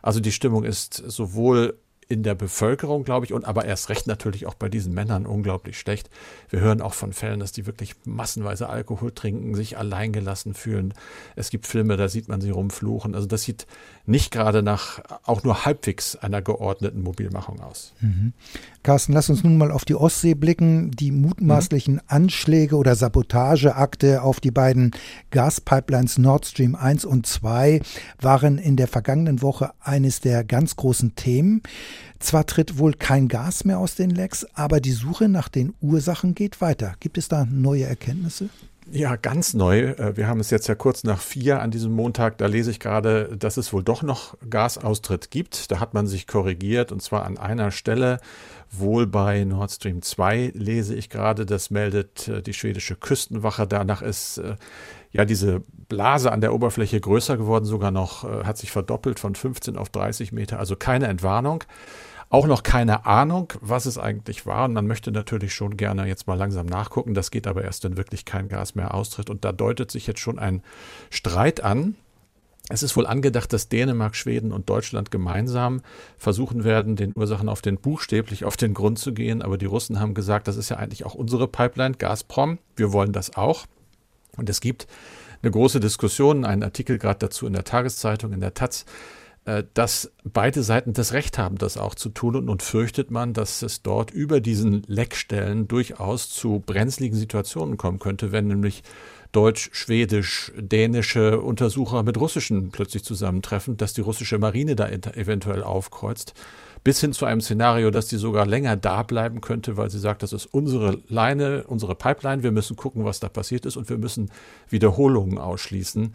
Also 0.00 0.20
die 0.20 0.32
Stimmung 0.32 0.64
ist 0.64 0.94
sowohl 0.94 1.78
in 2.10 2.22
der 2.22 2.34
Bevölkerung, 2.34 3.04
glaube 3.04 3.26
ich, 3.26 3.34
und 3.34 3.44
aber 3.44 3.66
erst 3.66 3.90
recht 3.90 4.06
natürlich 4.06 4.46
auch 4.46 4.54
bei 4.54 4.70
diesen 4.70 4.94
Männern 4.94 5.26
unglaublich 5.26 5.78
schlecht. 5.78 6.08
Wir 6.48 6.60
hören 6.60 6.80
auch 6.80 6.94
von 6.94 7.12
Fällen, 7.12 7.38
dass 7.38 7.52
die 7.52 7.66
wirklich 7.66 7.96
massenweise 8.06 8.70
Alkohol 8.70 9.12
trinken, 9.12 9.54
sich 9.54 9.76
alleingelassen 9.76 10.54
fühlen. 10.54 10.94
Es 11.36 11.50
gibt 11.50 11.66
Filme, 11.66 11.98
da 11.98 12.08
sieht 12.08 12.28
man 12.28 12.40
sie 12.40 12.48
rumfluchen. 12.48 13.14
Also 13.14 13.26
das 13.26 13.42
sieht 13.42 13.66
nicht 14.06 14.30
gerade 14.30 14.62
nach 14.62 15.02
auch 15.24 15.44
nur 15.44 15.66
halbwegs 15.66 16.16
einer 16.16 16.40
geordneten 16.40 17.02
Mobilmachung 17.02 17.60
aus. 17.60 17.92
Mhm. 18.00 18.32
Carsten, 18.88 19.12
lass 19.12 19.28
uns 19.28 19.44
nun 19.44 19.58
mal 19.58 19.70
auf 19.70 19.84
die 19.84 19.94
Ostsee 19.94 20.32
blicken. 20.32 20.90
Die 20.92 21.12
mutmaßlichen 21.12 21.96
mhm. 21.96 22.00
Anschläge 22.06 22.74
oder 22.74 22.94
Sabotageakte 22.94 24.22
auf 24.22 24.40
die 24.40 24.50
beiden 24.50 24.92
Gaspipelines 25.30 26.16
Nord 26.16 26.46
Stream 26.46 26.74
1 26.74 27.04
und 27.04 27.26
2 27.26 27.82
waren 28.18 28.56
in 28.56 28.76
der 28.76 28.88
vergangenen 28.88 29.42
Woche 29.42 29.72
eines 29.80 30.20
der 30.20 30.42
ganz 30.42 30.76
großen 30.76 31.16
Themen. 31.16 31.62
Zwar 32.18 32.46
tritt 32.46 32.78
wohl 32.78 32.94
kein 32.94 33.28
Gas 33.28 33.66
mehr 33.66 33.78
aus 33.78 33.94
den 33.94 34.08
Lecks, 34.08 34.46
aber 34.54 34.80
die 34.80 34.92
Suche 34.92 35.28
nach 35.28 35.50
den 35.50 35.74
Ursachen 35.82 36.34
geht 36.34 36.62
weiter. 36.62 36.94
Gibt 36.98 37.18
es 37.18 37.28
da 37.28 37.44
neue 37.44 37.84
Erkenntnisse? 37.84 38.48
Ja, 38.90 39.16
ganz 39.16 39.52
neu. 39.52 39.80
Äh, 39.80 40.16
wir 40.16 40.28
haben 40.28 40.40
es 40.40 40.48
jetzt 40.48 40.66
ja 40.66 40.74
kurz 40.74 41.04
nach 41.04 41.20
vier 41.20 41.60
an 41.60 41.70
diesem 41.70 41.92
Montag. 41.92 42.38
Da 42.38 42.46
lese 42.46 42.70
ich 42.70 42.80
gerade, 42.80 43.36
dass 43.38 43.58
es 43.58 43.72
wohl 43.72 43.82
doch 43.82 44.02
noch 44.02 44.34
Gasaustritt 44.48 45.30
gibt. 45.30 45.70
Da 45.70 45.78
hat 45.78 45.92
man 45.92 46.06
sich 46.06 46.26
korrigiert 46.26 46.90
und 46.90 47.02
zwar 47.02 47.26
an 47.26 47.36
einer 47.36 47.70
Stelle. 47.70 48.18
Wohl 48.70 49.06
bei 49.06 49.44
Nord 49.44 49.70
Stream 49.70 50.02
2 50.02 50.52
lese 50.54 50.94
ich 50.94 51.10
gerade, 51.10 51.46
das 51.46 51.70
meldet 51.70 52.28
äh, 52.28 52.42
die 52.42 52.54
schwedische 52.54 52.96
Küstenwache. 52.96 53.66
Danach 53.66 54.02
ist 54.02 54.38
äh, 54.38 54.56
ja 55.10 55.24
diese 55.24 55.62
Blase 55.88 56.32
an 56.32 56.40
der 56.40 56.52
Oberfläche 56.52 57.00
größer 57.00 57.36
geworden, 57.36 57.64
sogar 57.64 57.90
noch, 57.90 58.24
hat 58.44 58.58
sich 58.58 58.70
verdoppelt 58.70 59.18
von 59.18 59.34
15 59.34 59.78
auf 59.78 59.88
30 59.88 60.32
Meter. 60.32 60.58
Also 60.58 60.76
keine 60.76 61.06
Entwarnung 61.06 61.64
auch 62.30 62.46
noch 62.46 62.62
keine 62.62 63.06
Ahnung, 63.06 63.52
was 63.60 63.86
es 63.86 63.96
eigentlich 63.96 64.44
war. 64.44 64.66
Und 64.66 64.74
man 64.74 64.86
möchte 64.86 65.10
natürlich 65.10 65.54
schon 65.54 65.76
gerne 65.76 66.06
jetzt 66.06 66.26
mal 66.26 66.34
langsam 66.34 66.66
nachgucken. 66.66 67.14
Das 67.14 67.30
geht 67.30 67.46
aber 67.46 67.64
erst, 67.64 67.84
wenn 67.84 67.96
wirklich 67.96 68.24
kein 68.24 68.48
Gas 68.48 68.74
mehr 68.74 68.94
austritt. 68.94 69.30
Und 69.30 69.44
da 69.44 69.52
deutet 69.52 69.90
sich 69.90 70.06
jetzt 70.06 70.20
schon 70.20 70.38
ein 70.38 70.62
Streit 71.10 71.62
an. 71.62 71.96
Es 72.70 72.82
ist 72.82 72.96
wohl 72.96 73.06
angedacht, 73.06 73.52
dass 73.52 73.68
Dänemark, 73.68 74.14
Schweden 74.14 74.52
und 74.52 74.68
Deutschland 74.68 75.10
gemeinsam 75.10 75.80
versuchen 76.18 76.64
werden, 76.64 76.96
den 76.96 77.12
Ursachen 77.16 77.48
auf 77.48 77.62
den 77.62 77.78
buchstäblich 77.78 78.44
auf 78.44 78.58
den 78.58 78.74
Grund 78.74 78.98
zu 78.98 79.14
gehen. 79.14 79.40
Aber 79.40 79.56
die 79.56 79.66
Russen 79.66 80.00
haben 80.00 80.12
gesagt, 80.12 80.48
das 80.48 80.56
ist 80.56 80.68
ja 80.68 80.76
eigentlich 80.76 81.06
auch 81.06 81.14
unsere 81.14 81.48
Pipeline, 81.48 81.94
Gazprom. 81.94 82.58
Wir 82.76 82.92
wollen 82.92 83.12
das 83.12 83.36
auch. 83.36 83.66
Und 84.36 84.50
es 84.50 84.60
gibt 84.60 84.86
eine 85.42 85.50
große 85.50 85.80
Diskussion, 85.80 86.44
einen 86.44 86.62
Artikel 86.62 86.98
gerade 86.98 87.20
dazu 87.20 87.46
in 87.46 87.54
der 87.54 87.64
Tageszeitung, 87.64 88.32
in 88.32 88.40
der 88.40 88.54
Taz, 88.54 88.84
dass 89.74 90.12
beide 90.24 90.62
Seiten 90.62 90.92
das 90.92 91.12
Recht 91.12 91.38
haben, 91.38 91.56
das 91.56 91.78
auch 91.78 91.94
zu 91.94 92.10
tun. 92.10 92.36
Und 92.36 92.44
nun 92.46 92.60
fürchtet 92.60 93.10
man, 93.10 93.32
dass 93.32 93.62
es 93.62 93.82
dort 93.82 94.10
über 94.10 94.40
diesen 94.40 94.82
Leckstellen 94.86 95.68
durchaus 95.68 96.28
zu 96.28 96.62
brenzligen 96.64 97.16
Situationen 97.16 97.76
kommen 97.76 97.98
könnte, 97.98 98.30
wenn 98.32 98.48
nämlich 98.48 98.82
deutsch, 99.32 99.70
schwedisch, 99.72 100.52
dänische 100.56 101.40
Untersucher 101.40 102.02
mit 102.02 102.18
russischen 102.18 102.70
plötzlich 102.70 103.04
zusammentreffen, 103.04 103.76
dass 103.76 103.92
die 103.92 104.00
russische 104.00 104.38
Marine 104.38 104.74
da 104.74 104.88
eventuell 104.88 105.62
aufkreuzt, 105.62 106.34
bis 106.84 107.00
hin 107.00 107.12
zu 107.12 107.26
einem 107.26 107.40
Szenario, 107.40 107.90
dass 107.90 108.06
die 108.06 108.16
sogar 108.16 108.46
länger 108.46 108.76
da 108.76 109.02
bleiben 109.02 109.40
könnte, 109.40 109.76
weil 109.76 109.90
sie 109.90 109.98
sagt, 109.98 110.22
das 110.22 110.32
ist 110.32 110.46
unsere 110.46 110.98
Leine, 111.08 111.64
unsere 111.66 111.94
Pipeline, 111.94 112.42
wir 112.42 112.52
müssen 112.52 112.76
gucken, 112.76 113.04
was 113.04 113.20
da 113.20 113.28
passiert 113.28 113.66
ist 113.66 113.76
und 113.76 113.88
wir 113.90 113.98
müssen 113.98 114.30
Wiederholungen 114.68 115.38
ausschließen. 115.38 116.14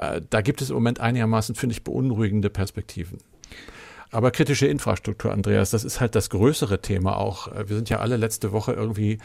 Äh, 0.00 0.22
da 0.28 0.40
gibt 0.40 0.62
es 0.62 0.70
im 0.70 0.74
Moment 0.74 1.00
einigermaßen, 1.00 1.54
finde 1.54 1.74
ich, 1.74 1.84
beunruhigende 1.84 2.50
Perspektiven. 2.50 3.18
Aber 4.10 4.32
kritische 4.32 4.66
Infrastruktur, 4.66 5.32
Andreas, 5.32 5.70
das 5.70 5.84
ist 5.84 6.00
halt 6.00 6.14
das 6.14 6.30
größere 6.30 6.80
Thema 6.80 7.16
auch. 7.16 7.48
Äh, 7.48 7.68
wir 7.68 7.76
sind 7.76 7.90
ja 7.90 7.98
alle 8.00 8.16
letzte 8.16 8.52
Woche 8.52 8.72
irgendwie 8.72 9.18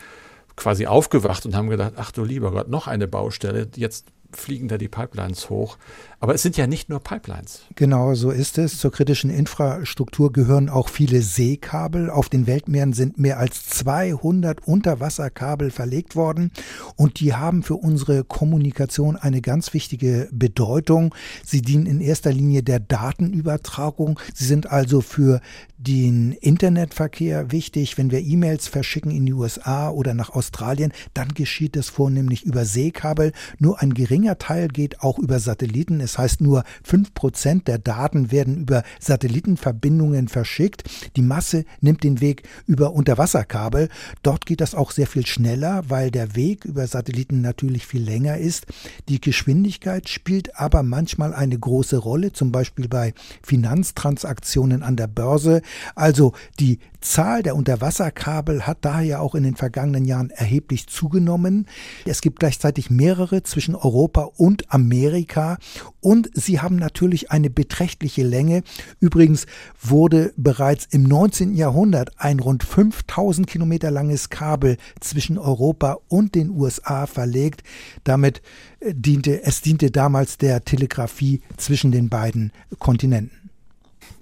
quasi 0.56 0.86
aufgewacht 0.86 1.46
und 1.46 1.56
haben 1.56 1.70
gedacht, 1.70 1.94
ach 1.98 2.12
du 2.12 2.24
lieber 2.24 2.52
Gott, 2.52 2.70
noch 2.70 2.88
eine 2.88 3.08
Baustelle. 3.08 3.68
Jetzt 3.76 4.08
fliegen 4.38 4.68
da 4.68 4.78
die 4.78 4.88
Pipelines 4.88 5.50
hoch. 5.50 5.78
Aber 6.20 6.34
es 6.34 6.42
sind 6.42 6.58
ja 6.58 6.66
nicht 6.66 6.90
nur 6.90 7.02
Pipelines. 7.02 7.62
Genau, 7.76 8.16
so 8.16 8.32
ist 8.32 8.58
es. 8.58 8.80
Zur 8.80 8.92
kritischen 8.92 9.30
Infrastruktur 9.30 10.34
gehören 10.34 10.70
auch 10.70 10.90
viele 10.90 11.22
Seekabel. 11.22 12.10
Auf 12.10 12.30
den 12.30 12.48
Weltmeeren 12.48 12.94
sind 12.94 13.20
mehr 13.20 13.38
als 13.38 13.68
200 13.70 14.68
Unterwasserkabel 14.68 15.70
verlegt 15.70 16.16
worden 16.16 16.52
und 16.96 17.20
die 17.20 17.36
haben 17.36 17.62
für 17.62 17.76
unsere 17.76 18.24
Kommunikation 18.24 19.18
eine 19.18 19.42
ganz 19.42 19.74
wichtige 19.74 20.28
Bedeutung. 20.32 21.14
Sie 21.44 21.62
dienen 21.62 21.86
in 21.86 22.02
erster 22.02 22.32
Linie 22.32 22.64
der 22.64 22.80
Datenübertragung. 22.80 24.20
Sie 24.34 24.46
sind 24.46 24.72
also 24.72 25.02
für 25.02 25.42
den 25.78 26.32
Internetverkehr 26.32 27.52
wichtig. 27.52 27.98
Wenn 27.98 28.10
wir 28.10 28.22
E-Mails 28.22 28.68
verschicken 28.68 29.12
in 29.12 29.28
die 29.28 29.34
USA 29.34 29.90
oder 29.90 30.16
nach 30.16 30.32
Australien, 30.32 30.92
dann 31.14 31.30
geschieht 31.30 31.76
das 31.76 31.90
vornehmlich 31.90 32.44
über 32.44 32.66
Seekabel. 32.66 33.32
Nur 33.60 33.82
ein 33.82 33.94
geringer 33.94 34.25
Teil 34.34 34.68
geht 34.68 35.02
auch 35.02 35.20
über 35.20 35.40
Satelliten. 35.40 36.02
Es 36.02 36.18
heißt, 36.18 36.42
nur 36.42 36.64
fünf 36.84 37.14
Prozent 37.14 37.68
der 37.68 37.78
Daten 37.78 38.32
werden 38.32 38.58
über 38.58 38.84
Satellitenverbindungen 39.00 40.28
verschickt. 40.28 40.84
Die 41.16 41.22
Masse 41.22 41.66
nimmt 41.82 42.04
den 42.04 42.22
Weg 42.22 42.44
über 42.66 42.94
Unterwasserkabel. 42.94 43.90
Dort 44.24 44.48
geht 44.48 44.62
das 44.62 44.74
auch 44.74 44.92
sehr 44.92 45.08
viel 45.08 45.28
schneller, 45.28 45.84
weil 45.88 46.10
der 46.10 46.36
Weg 46.36 46.66
über 46.66 46.88
Satelliten 46.88 47.42
natürlich 47.42 47.86
viel 47.86 48.04
länger 48.04 48.38
ist. 48.38 48.66
Die 49.08 49.22
Geschwindigkeit 49.22 50.10
spielt 50.10 50.60
aber 50.60 50.82
manchmal 50.82 51.34
eine 51.34 51.58
große 51.58 51.98
Rolle, 51.98 52.34
zum 52.34 52.52
Beispiel 52.52 52.88
bei 52.88 53.14
Finanztransaktionen 53.44 54.82
an 54.84 54.96
der 54.96 55.08
Börse. 55.08 55.62
Also 55.94 56.34
die 56.60 56.80
Zahl 57.02 57.44
der 57.44 57.56
Unterwasserkabel 57.56 58.66
hat 58.66 58.80
daher 58.82 59.22
auch 59.22 59.36
in 59.36 59.44
den 59.44 59.56
vergangenen 59.56 60.06
Jahren 60.06 60.32
erheblich 60.32 60.88
zugenommen. 60.88 61.68
Es 62.06 62.22
gibt 62.22 62.40
gleichzeitig 62.40 62.90
mehrere 62.90 63.44
zwischen 63.44 63.76
Europa 63.76 64.05
und 64.14 64.74
Amerika 64.74 65.58
und 66.00 66.30
sie 66.34 66.60
haben 66.60 66.76
natürlich 66.76 67.32
eine 67.32 67.50
beträchtliche 67.50 68.24
Länge. 68.24 68.64
Übrigens 69.00 69.48
wurde 69.82 70.34
bereits 70.38 70.86
im 70.92 71.04
19. 71.04 71.56
Jahrhundert 71.56 72.12
ein 72.18 72.40
rund 72.40 72.64
5000 72.64 73.48
Kilometer 73.48 73.92
langes 73.92 74.30
Kabel 74.30 74.78
zwischen 75.00 75.38
Europa 75.38 75.98
und 76.08 76.36
den 76.36 76.52
USA 76.52 77.08
verlegt. 77.08 77.64
Damit 78.04 78.42
äh, 78.80 78.94
diente 78.94 79.44
es 79.44 79.62
diente 79.62 79.92
damals 79.92 80.38
der 80.38 80.64
Telegrafie 80.64 81.42
zwischen 81.58 81.92
den 81.92 82.10
beiden 82.10 82.52
Kontinenten 82.80 83.46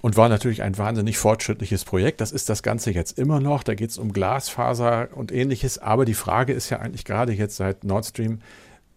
und 0.03 0.17
war 0.17 0.27
natürlich 0.27 0.63
ein 0.63 0.77
wahnsinnig 0.77 1.17
fortschrittliches 1.17 1.85
Projekt. 1.85 2.19
Das 2.19 2.33
ist 2.33 2.49
das 2.49 2.61
Ganze 2.61 2.91
jetzt 2.91 3.17
immer 3.17 3.39
noch. 3.39 3.63
Da 3.63 3.73
geht 3.73 3.89
es 3.89 3.97
um 3.97 4.11
Glasfaser 4.11 5.07
und 5.15 5.31
ähnliches. 5.31 5.77
Aber 5.77 6.03
die 6.03 6.13
Frage 6.13 6.51
ist 6.51 6.69
ja 6.69 6.79
eigentlich 6.79 7.05
gerade 7.05 7.31
jetzt 7.31 7.55
seit 7.55 7.85
Nord 7.85 8.05
Stream, 8.05 8.39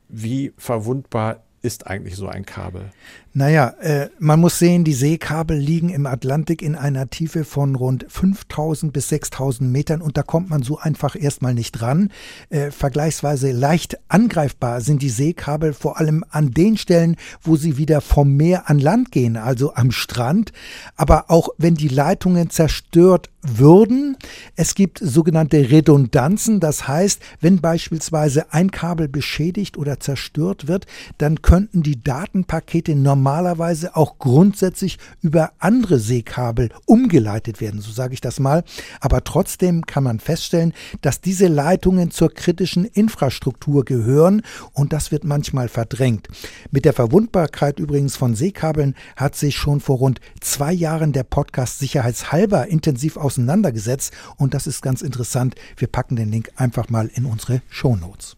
wie 0.08 0.52
verwundbar 0.56 1.42
ist 1.62 1.86
eigentlich 1.86 2.16
so 2.16 2.28
ein 2.28 2.46
Kabel? 2.46 2.90
Naja, 3.38 3.74
äh, 3.82 4.08
man 4.18 4.40
muss 4.40 4.58
sehen, 4.58 4.84
die 4.84 4.94
Seekabel 4.94 5.58
liegen 5.58 5.90
im 5.90 6.06
Atlantik 6.06 6.62
in 6.62 6.74
einer 6.74 7.10
Tiefe 7.10 7.44
von 7.44 7.74
rund 7.74 8.06
5000 8.08 8.94
bis 8.94 9.10
6000 9.10 9.70
Metern 9.70 10.00
und 10.00 10.16
da 10.16 10.22
kommt 10.22 10.48
man 10.48 10.62
so 10.62 10.78
einfach 10.78 11.14
erstmal 11.14 11.52
nicht 11.52 11.82
ran. 11.82 12.10
Äh, 12.48 12.70
vergleichsweise 12.70 13.52
leicht 13.52 13.98
angreifbar 14.08 14.80
sind 14.80 15.02
die 15.02 15.10
Seekabel 15.10 15.74
vor 15.74 15.98
allem 15.98 16.24
an 16.30 16.52
den 16.52 16.78
Stellen, 16.78 17.16
wo 17.42 17.56
sie 17.56 17.76
wieder 17.76 18.00
vom 18.00 18.38
Meer 18.38 18.70
an 18.70 18.78
Land 18.78 19.12
gehen, 19.12 19.36
also 19.36 19.74
am 19.74 19.90
Strand. 19.90 20.52
Aber 20.96 21.30
auch 21.30 21.50
wenn 21.58 21.74
die 21.74 21.88
Leitungen 21.88 22.48
zerstört 22.48 23.28
würden, 23.42 24.16
es 24.56 24.74
gibt 24.74 24.98
sogenannte 24.98 25.70
Redundanzen, 25.70 26.58
das 26.58 26.88
heißt, 26.88 27.20
wenn 27.42 27.60
beispielsweise 27.60 28.52
ein 28.54 28.70
Kabel 28.70 29.08
beschädigt 29.08 29.76
oder 29.76 30.00
zerstört 30.00 30.68
wird, 30.68 30.86
dann 31.18 31.42
könnten 31.42 31.82
die 31.82 32.02
Datenpakete 32.02 32.96
normal 32.96 33.25
normalerweise 33.26 33.96
auch 33.96 34.18
grundsätzlich 34.18 34.98
über 35.20 35.50
andere 35.58 35.98
Seekabel 35.98 36.68
umgeleitet 36.84 37.60
werden, 37.60 37.80
so 37.80 37.90
sage 37.90 38.14
ich 38.14 38.20
das 38.20 38.38
mal. 38.38 38.62
Aber 39.00 39.24
trotzdem 39.24 39.84
kann 39.84 40.04
man 40.04 40.20
feststellen, 40.20 40.72
dass 41.00 41.20
diese 41.20 41.48
Leitungen 41.48 42.12
zur 42.12 42.32
kritischen 42.32 42.84
Infrastruktur 42.84 43.84
gehören 43.84 44.42
und 44.74 44.92
das 44.92 45.10
wird 45.10 45.24
manchmal 45.24 45.66
verdrängt. 45.66 46.28
Mit 46.70 46.84
der 46.84 46.92
Verwundbarkeit 46.92 47.80
übrigens 47.80 48.14
von 48.14 48.36
Seekabeln 48.36 48.94
hat 49.16 49.34
sich 49.34 49.56
schon 49.56 49.80
vor 49.80 49.96
rund 49.96 50.20
zwei 50.40 50.72
Jahren 50.72 51.12
der 51.12 51.24
Podcast 51.24 51.80
sicherheitshalber 51.80 52.68
intensiv 52.68 53.16
auseinandergesetzt 53.16 54.12
und 54.36 54.54
das 54.54 54.68
ist 54.68 54.82
ganz 54.82 55.02
interessant. 55.02 55.56
Wir 55.76 55.88
packen 55.88 56.14
den 56.14 56.30
Link 56.30 56.52
einfach 56.54 56.90
mal 56.90 57.10
in 57.12 57.24
unsere 57.24 57.60
Show 57.70 57.96
Notes. 57.96 58.36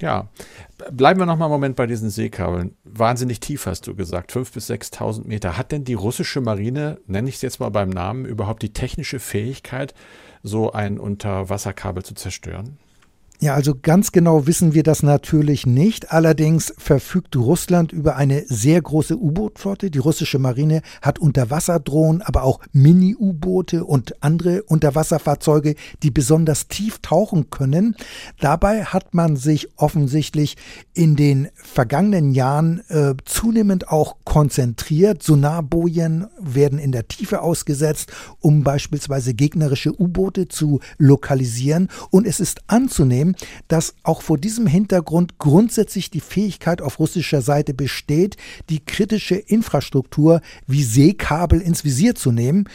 Ja, 0.00 0.28
bleiben 0.92 1.18
wir 1.18 1.26
noch 1.26 1.36
mal 1.36 1.46
einen 1.46 1.52
Moment 1.52 1.76
bei 1.76 1.86
diesen 1.86 2.08
Seekabeln. 2.08 2.76
Wahnsinnig 2.92 3.40
tief 3.40 3.66
hast 3.66 3.86
du 3.86 3.94
gesagt, 3.94 4.32
5.000 4.32 4.54
bis 4.54 4.70
6.000 4.70 5.26
Meter. 5.26 5.56
Hat 5.56 5.72
denn 5.72 5.84
die 5.84 5.94
russische 5.94 6.40
Marine, 6.40 7.00
nenne 7.06 7.28
ich 7.28 7.36
es 7.36 7.42
jetzt 7.42 7.60
mal 7.60 7.70
beim 7.70 7.90
Namen, 7.90 8.24
überhaupt 8.24 8.62
die 8.62 8.72
technische 8.72 9.20
Fähigkeit, 9.20 9.94
so 10.42 10.72
ein 10.72 10.98
Unterwasserkabel 10.98 12.04
zu 12.04 12.14
zerstören? 12.14 12.78
Ja, 13.40 13.54
also 13.54 13.76
ganz 13.80 14.10
genau 14.10 14.48
wissen 14.48 14.74
wir 14.74 14.82
das 14.82 15.04
natürlich 15.04 15.64
nicht. 15.64 16.10
Allerdings 16.10 16.74
verfügt 16.76 17.36
Russland 17.36 17.92
über 17.92 18.16
eine 18.16 18.42
sehr 18.48 18.82
große 18.82 19.16
U-Boot-Flotte. 19.16 19.92
Die 19.92 20.00
russische 20.00 20.40
Marine 20.40 20.82
hat 21.02 21.20
Unterwasserdrohnen, 21.20 22.20
aber 22.22 22.42
auch 22.42 22.58
Mini-U-Boote 22.72 23.84
und 23.84 24.24
andere 24.24 24.64
Unterwasserfahrzeuge, 24.64 25.76
die 26.02 26.10
besonders 26.10 26.66
tief 26.66 26.98
tauchen 26.98 27.48
können. 27.48 27.94
Dabei 28.40 28.82
hat 28.82 29.14
man 29.14 29.36
sich 29.36 29.68
offensichtlich 29.76 30.56
in 30.92 31.14
den 31.14 31.46
vergangenen 31.54 32.32
Jahren 32.32 32.82
äh, 32.88 33.14
zunehmend 33.24 33.88
auch 33.88 34.16
konzentriert. 34.24 35.22
Sonarbojen 35.22 36.26
werden 36.40 36.80
in 36.80 36.90
der 36.90 37.06
Tiefe 37.06 37.40
ausgesetzt, 37.42 38.10
um 38.40 38.64
beispielsweise 38.64 39.32
gegnerische 39.32 39.92
U-Boote 39.96 40.48
zu 40.48 40.80
lokalisieren. 40.98 41.86
Und 42.10 42.26
es 42.26 42.40
ist 42.40 42.62
anzunehmen, 42.66 43.27
sein, 43.28 43.36
dass 43.68 43.94
auch 44.02 44.22
vor 44.22 44.38
diesem 44.38 44.66
Hintergrund 44.66 45.38
grundsätzlich 45.38 46.10
die 46.10 46.20
Fähigkeit 46.20 46.82
auf 46.82 46.98
russischer 46.98 47.42
Seite 47.42 47.74
besteht, 47.74 48.36
die 48.70 48.80
kritische 48.80 49.36
Infrastruktur 49.36 50.40
wie 50.66 50.82
Seekabel 50.82 51.60
ins 51.60 51.84
Visier 51.84 52.14
zu 52.14 52.32
nehmen. 52.32 52.68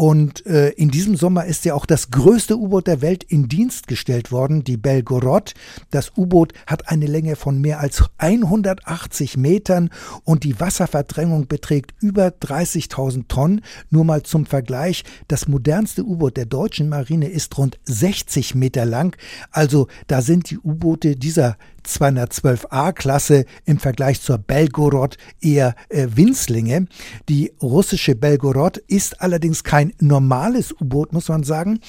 Und 0.00 0.46
äh, 0.46 0.70
in 0.70 0.90
diesem 0.90 1.14
Sommer 1.14 1.44
ist 1.44 1.66
ja 1.66 1.74
auch 1.74 1.84
das 1.84 2.10
größte 2.10 2.56
U-Boot 2.56 2.86
der 2.86 3.02
Welt 3.02 3.22
in 3.22 3.48
Dienst 3.48 3.86
gestellt 3.86 4.32
worden, 4.32 4.64
die 4.64 4.78
Belgorod. 4.78 5.52
Das 5.90 6.12
U-Boot 6.16 6.54
hat 6.66 6.88
eine 6.88 7.04
Länge 7.04 7.36
von 7.36 7.60
mehr 7.60 7.80
als 7.80 8.04
180 8.16 9.36
Metern 9.36 9.90
und 10.24 10.44
die 10.44 10.58
Wasserverdrängung 10.58 11.48
beträgt 11.48 11.92
über 12.00 12.28
30.000 12.28 13.28
Tonnen. 13.28 13.60
Nur 13.90 14.04
mal 14.06 14.22
zum 14.22 14.46
Vergleich, 14.46 15.04
das 15.28 15.48
modernste 15.48 16.02
U-Boot 16.02 16.38
der 16.38 16.46
deutschen 16.46 16.88
Marine 16.88 17.28
ist 17.28 17.58
rund 17.58 17.78
60 17.84 18.54
Meter 18.54 18.86
lang. 18.86 19.18
Also 19.50 19.88
da 20.06 20.22
sind 20.22 20.50
die 20.50 20.58
U-Boote 20.58 21.16
dieser 21.16 21.56
212a-Klasse 21.86 23.44
im 23.64 23.78
Vergleich 23.78 24.20
zur 24.20 24.38
Belgorod 24.38 25.16
eher 25.40 25.74
äh, 25.88 26.08
Winzlinge. 26.14 26.86
Die 27.28 27.52
russische 27.62 28.14
Belgorod 28.14 28.76
ist 28.76 29.20
allerdings 29.20 29.64
kein 29.64 29.92
normales 30.00 30.72
U-Boot, 30.72 31.12
muss 31.12 31.28
man 31.28 31.42
sagen. 31.42 31.80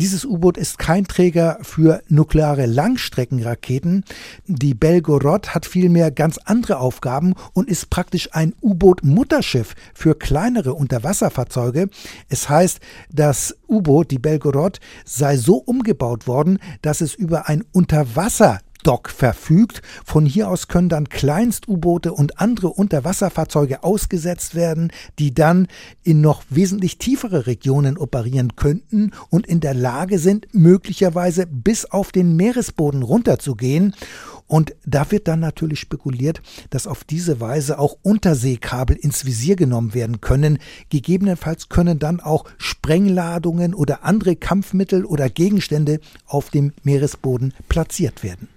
Dieses 0.00 0.24
U-Boot 0.24 0.56
ist 0.56 0.78
kein 0.78 1.06
Träger 1.06 1.58
für 1.62 2.02
nukleare 2.08 2.66
Langstreckenraketen. 2.66 4.04
Die 4.46 4.74
Belgorod 4.74 5.54
hat 5.54 5.66
vielmehr 5.66 6.10
ganz 6.10 6.38
andere 6.38 6.78
Aufgaben 6.78 7.34
und 7.52 7.68
ist 7.68 7.90
praktisch 7.90 8.30
ein 8.32 8.54
U-Boot-Mutterschiff 8.62 9.74
für 9.94 10.14
kleinere 10.14 10.74
Unterwasserfahrzeuge. 10.74 11.88
Es 12.28 12.48
heißt, 12.48 12.80
das 13.10 13.56
U-Boot, 13.68 14.10
die 14.10 14.18
Belgorod, 14.18 14.80
sei 15.04 15.36
so 15.36 15.56
umgebaut 15.56 16.26
worden, 16.26 16.58
dass 16.82 17.00
es 17.00 17.14
über 17.14 17.48
ein 17.48 17.64
Unterwasser 17.72 18.60
Dock 18.82 19.10
verfügt. 19.10 19.82
Von 20.04 20.26
hier 20.26 20.48
aus 20.48 20.68
können 20.68 20.88
dann 20.88 21.08
Kleinst-U-Boote 21.08 22.12
und 22.12 22.40
andere 22.40 22.68
Unterwasserfahrzeuge 22.68 23.82
ausgesetzt 23.82 24.54
werden, 24.54 24.92
die 25.18 25.34
dann 25.34 25.68
in 26.02 26.20
noch 26.20 26.42
wesentlich 26.50 26.98
tiefere 26.98 27.46
Regionen 27.46 27.98
operieren 27.98 28.56
könnten 28.56 29.12
und 29.28 29.46
in 29.46 29.60
der 29.60 29.74
Lage 29.74 30.18
sind, 30.18 30.48
möglicherweise 30.52 31.46
bis 31.46 31.84
auf 31.84 32.12
den 32.12 32.36
Meeresboden 32.36 33.02
runterzugehen. 33.02 33.94
Und 34.46 34.74
da 34.84 35.08
wird 35.12 35.28
dann 35.28 35.38
natürlich 35.38 35.78
spekuliert, 35.78 36.42
dass 36.70 36.88
auf 36.88 37.04
diese 37.04 37.40
Weise 37.40 37.78
auch 37.78 37.96
Unterseekabel 38.02 38.96
ins 38.96 39.24
Visier 39.24 39.54
genommen 39.54 39.94
werden 39.94 40.20
können. 40.20 40.58
Gegebenenfalls 40.88 41.68
können 41.68 42.00
dann 42.00 42.18
auch 42.18 42.46
Sprengladungen 42.58 43.74
oder 43.74 44.04
andere 44.04 44.34
Kampfmittel 44.34 45.04
oder 45.04 45.30
Gegenstände 45.30 46.00
auf 46.26 46.50
dem 46.50 46.72
Meeresboden 46.82 47.54
platziert 47.68 48.24
werden. 48.24 48.48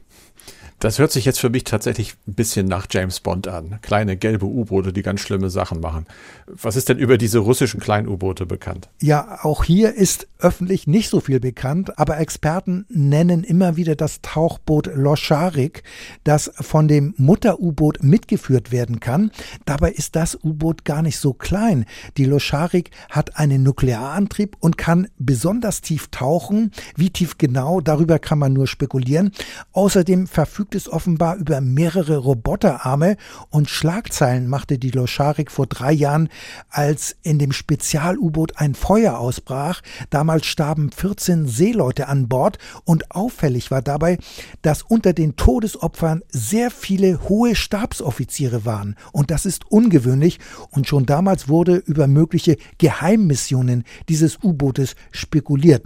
Das 0.84 1.00
hört 1.00 1.14
sich 1.14 1.24
jetzt 1.24 1.40
für 1.40 1.50
mich 1.50 1.64
tatsächlich 1.64 2.16
ein 2.28 2.34
bisschen 2.34 2.68
nach 2.68 2.88
James 2.92 3.22
Bond 3.22 3.48
an. 3.48 3.80
Kleine 3.82 4.18
gelbe 4.18 4.46
U-Boote, 4.48 4.92
die 4.92 5.02
ganz 5.02 5.22
schlimme 5.22 5.50
Sachen 5.50 5.80
machen. 5.80 6.08
Was 6.46 6.76
ist 6.76 6.90
denn 6.90 6.98
über 6.98 7.18
diese 7.18 7.40
russischen 7.40 7.80
kleinen 7.80 8.10
U-Boote 8.10 8.46
bekannt? 8.46 8.90
Ja, 9.02 9.40
auch 9.44 9.64
hier 9.64 9.94
ist 9.94 10.28
öffentlich 10.40 10.86
nicht 10.86 11.08
so 11.08 11.22
viel 11.22 11.40
bekannt, 11.40 11.98
aber 11.98 12.20
Experten 12.20 12.86
nennen 12.90 13.46
immer 13.46 13.78
wieder 13.78 13.96
das 13.96 14.20
Tauchboot 14.22 14.88
Loscharik, 14.94 15.84
das 16.26 16.52
von 16.54 16.90
dem 16.90 17.14
Mutter-U-Boot 17.16 18.04
mitgeführt 18.04 18.74
werden 18.74 19.00
kann. 19.00 19.32
Dabei 19.64 19.90
ist 19.90 20.18
das 20.18 20.38
U-Boot 20.44 20.84
gar 20.84 21.02
nicht 21.02 21.18
so 21.18 21.34
klein. 21.34 21.86
Die 22.18 22.26
Loscharik 22.26 22.92
hat 23.10 23.38
einen 23.38 23.64
Nuklearantrieb 23.64 24.58
und 24.60 24.78
kann 24.78 25.08
besonders 25.18 25.80
tief 25.80 26.10
tauchen. 26.10 26.72
Wie 26.98 27.10
tief 27.10 27.38
genau, 27.38 27.80
darüber 27.80 28.20
kann 28.20 28.38
man 28.38 28.52
nur 28.52 28.68
spekulieren. 28.68 29.32
Außerdem 29.72 30.28
verfügt 30.28 30.73
verfügt 30.74 30.76
es 30.76 30.90
offenbar 30.92 31.36
über 31.38 31.62
mehrere 31.62 32.18
Roboterarme 32.18 33.18
und 33.50 33.70
Schlagzeilen 33.70 34.48
machte 34.48 34.78
die 34.78 34.92
Loscharik 34.92 35.52
vor 35.52 35.68
drei 35.68 35.92
Jahren, 35.92 36.30
als 36.70 37.16
in 37.22 37.40
dem 37.40 37.52
Spezial-U-Boot 37.52 38.58
ein 38.58 38.76
Feuer 38.76 39.20
ausbrach. 39.20 39.82
Damals 40.10 40.46
starben 40.46 40.92
14 40.92 41.48
Seeleute 41.48 42.08
an 42.08 42.28
Bord 42.28 42.58
und 42.86 43.12
auffällig 43.12 43.72
war 43.72 43.82
dabei, 43.82 44.18
dass 44.62 44.82
unter 44.82 45.14
den 45.14 45.36
Todesopfern 45.36 46.22
sehr 46.30 46.72
viele 46.72 47.30
hohe 47.30 47.56
Stabsoffiziere 47.56 48.66
waren. 48.66 48.96
Und 49.12 49.30
das 49.30 49.46
ist 49.46 49.70
ungewöhnlich 49.70 50.40
und 50.72 50.88
schon 50.88 51.06
damals 51.06 51.48
wurde 51.48 51.76
über 51.76 52.08
mögliche 52.08 52.58
Geheimmissionen 52.78 53.84
dieses 54.10 54.44
U-Bootes 54.44 54.96
spekuliert. 55.12 55.84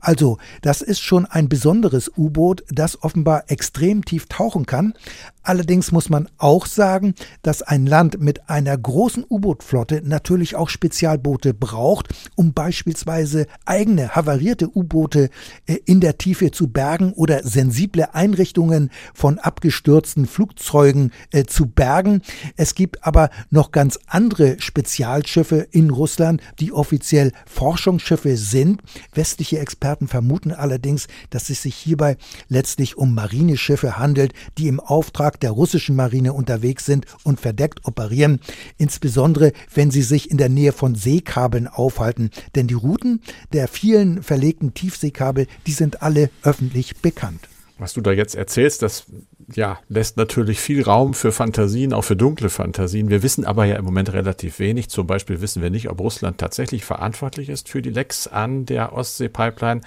Also, 0.00 0.38
das 0.62 0.80
ist 0.80 1.00
schon 1.00 1.26
ein 1.26 1.48
besonderes 1.48 2.10
U-Boot, 2.16 2.64
das 2.70 3.02
offenbar 3.02 3.44
extrem 3.48 4.04
tief 4.04 4.28
tauchen 4.30 4.64
kann. 4.64 4.94
Allerdings 5.42 5.90
muss 5.90 6.10
man 6.10 6.28
auch 6.36 6.66
sagen, 6.66 7.14
dass 7.42 7.62
ein 7.62 7.86
Land 7.86 8.20
mit 8.20 8.50
einer 8.50 8.76
großen 8.76 9.24
U-Boot-Flotte 9.28 10.02
natürlich 10.04 10.54
auch 10.54 10.68
Spezialboote 10.68 11.54
braucht, 11.54 12.08
um 12.34 12.52
beispielsweise 12.52 13.46
eigene 13.64 14.14
havarierte 14.14 14.68
U-Boote 14.68 15.30
äh, 15.66 15.78
in 15.86 16.00
der 16.00 16.18
Tiefe 16.18 16.50
zu 16.50 16.68
bergen 16.68 17.12
oder 17.14 17.42
sensible 17.42 18.14
Einrichtungen 18.14 18.90
von 19.14 19.38
abgestürzten 19.38 20.26
Flugzeugen 20.26 21.12
äh, 21.32 21.44
zu 21.44 21.66
bergen. 21.66 22.22
Es 22.56 22.74
gibt 22.74 23.04
aber 23.06 23.30
noch 23.50 23.72
ganz 23.72 23.98
andere 24.06 24.60
Spezialschiffe 24.60 25.66
in 25.70 25.90
Russland, 25.90 26.42
die 26.58 26.72
offiziell 26.72 27.32
Forschungsschiffe 27.46 28.36
sind. 28.36 28.82
Westliche 29.14 29.58
Experten 29.58 30.08
vermuten 30.08 30.52
allerdings, 30.52 31.08
dass 31.30 31.50
es 31.50 31.62
sich 31.62 31.74
hierbei 31.76 32.16
letztlich 32.48 32.98
um 32.98 33.14
Marineschiffe 33.14 33.98
handelt, 33.98 34.32
die 34.58 34.68
im 34.68 34.80
Auftrag 34.80 35.29
Auftrag 35.30 35.40
der 35.40 35.52
russischen 35.52 35.94
Marine 35.94 36.32
unterwegs 36.32 36.84
sind 36.84 37.06
und 37.22 37.40
verdeckt 37.40 37.86
operieren, 37.86 38.40
insbesondere 38.78 39.52
wenn 39.72 39.90
sie 39.92 40.02
sich 40.02 40.28
in 40.30 40.38
der 40.38 40.48
Nähe 40.48 40.72
von 40.72 40.96
Seekabeln 40.96 41.68
aufhalten. 41.68 42.30
Denn 42.56 42.66
die 42.66 42.74
Routen 42.74 43.20
der 43.52 43.68
vielen 43.68 44.24
verlegten 44.24 44.74
Tiefseekabel, 44.74 45.46
die 45.66 45.72
sind 45.72 46.02
alle 46.02 46.30
öffentlich 46.42 46.96
bekannt. 46.96 47.48
Was 47.78 47.92
du 47.92 48.00
da 48.00 48.10
jetzt 48.10 48.34
erzählst, 48.34 48.82
das 48.82 49.06
ja, 49.54 49.78
lässt 49.88 50.16
natürlich 50.16 50.60
viel 50.60 50.82
Raum 50.82 51.14
für 51.14 51.32
Fantasien, 51.32 51.92
auch 51.92 52.04
für 52.04 52.16
dunkle 52.16 52.50
Fantasien. 52.50 53.10
Wir 53.10 53.22
wissen 53.22 53.44
aber 53.44 53.64
ja 53.64 53.76
im 53.76 53.84
Moment 53.84 54.12
relativ 54.12 54.58
wenig. 54.58 54.88
Zum 54.88 55.06
Beispiel 55.06 55.40
wissen 55.40 55.62
wir 55.62 55.70
nicht, 55.70 55.90
ob 55.90 56.00
Russland 56.00 56.38
tatsächlich 56.38 56.84
verantwortlich 56.84 57.48
ist 57.48 57.68
für 57.68 57.82
die 57.82 57.90
Lecks 57.90 58.26
an 58.26 58.66
der 58.66 58.92
Ostsee-Pipeline. 58.92 59.80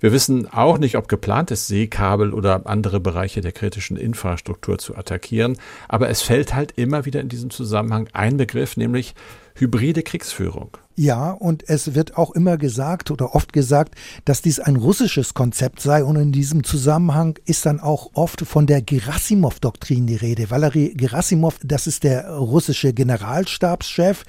Wir 0.00 0.12
wissen 0.12 0.52
auch 0.52 0.78
nicht, 0.78 0.96
ob 0.96 1.08
geplant 1.08 1.50
ist, 1.50 1.66
Seekabel 1.66 2.32
oder 2.32 2.66
andere 2.66 3.00
Bereiche 3.00 3.40
der 3.40 3.52
kritischen 3.52 3.96
Infrastruktur 3.96 4.78
zu 4.78 4.96
attackieren. 4.96 5.56
Aber 5.88 6.08
es 6.08 6.22
fällt 6.22 6.54
halt 6.54 6.72
immer 6.76 7.04
wieder 7.04 7.20
in 7.20 7.28
diesem 7.28 7.50
Zusammenhang 7.50 8.08
ein 8.12 8.36
Begriff, 8.36 8.76
nämlich 8.76 9.14
hybride 9.54 10.02
Kriegsführung. 10.02 10.76
Ja, 10.96 11.32
und 11.32 11.68
es 11.68 11.96
wird 11.96 12.16
auch 12.16 12.30
immer 12.36 12.56
gesagt 12.56 13.10
oder 13.10 13.34
oft 13.34 13.52
gesagt, 13.52 13.96
dass 14.24 14.42
dies 14.42 14.60
ein 14.60 14.76
russisches 14.76 15.34
Konzept 15.34 15.80
sei. 15.80 16.04
Und 16.04 16.14
in 16.14 16.30
diesem 16.30 16.62
Zusammenhang 16.62 17.36
ist 17.46 17.66
dann 17.66 17.80
auch 17.80 18.10
oft 18.14 18.42
von 18.42 18.68
der 18.68 18.80
Gerasimov-Doktrin 18.80 20.06
die 20.06 20.14
Rede. 20.14 20.50
Valery 20.50 20.94
Gerasimov, 20.96 21.58
das 21.64 21.88
ist 21.88 22.04
der 22.04 22.30
russische 22.30 22.92
Generalstabschef, 22.92 24.24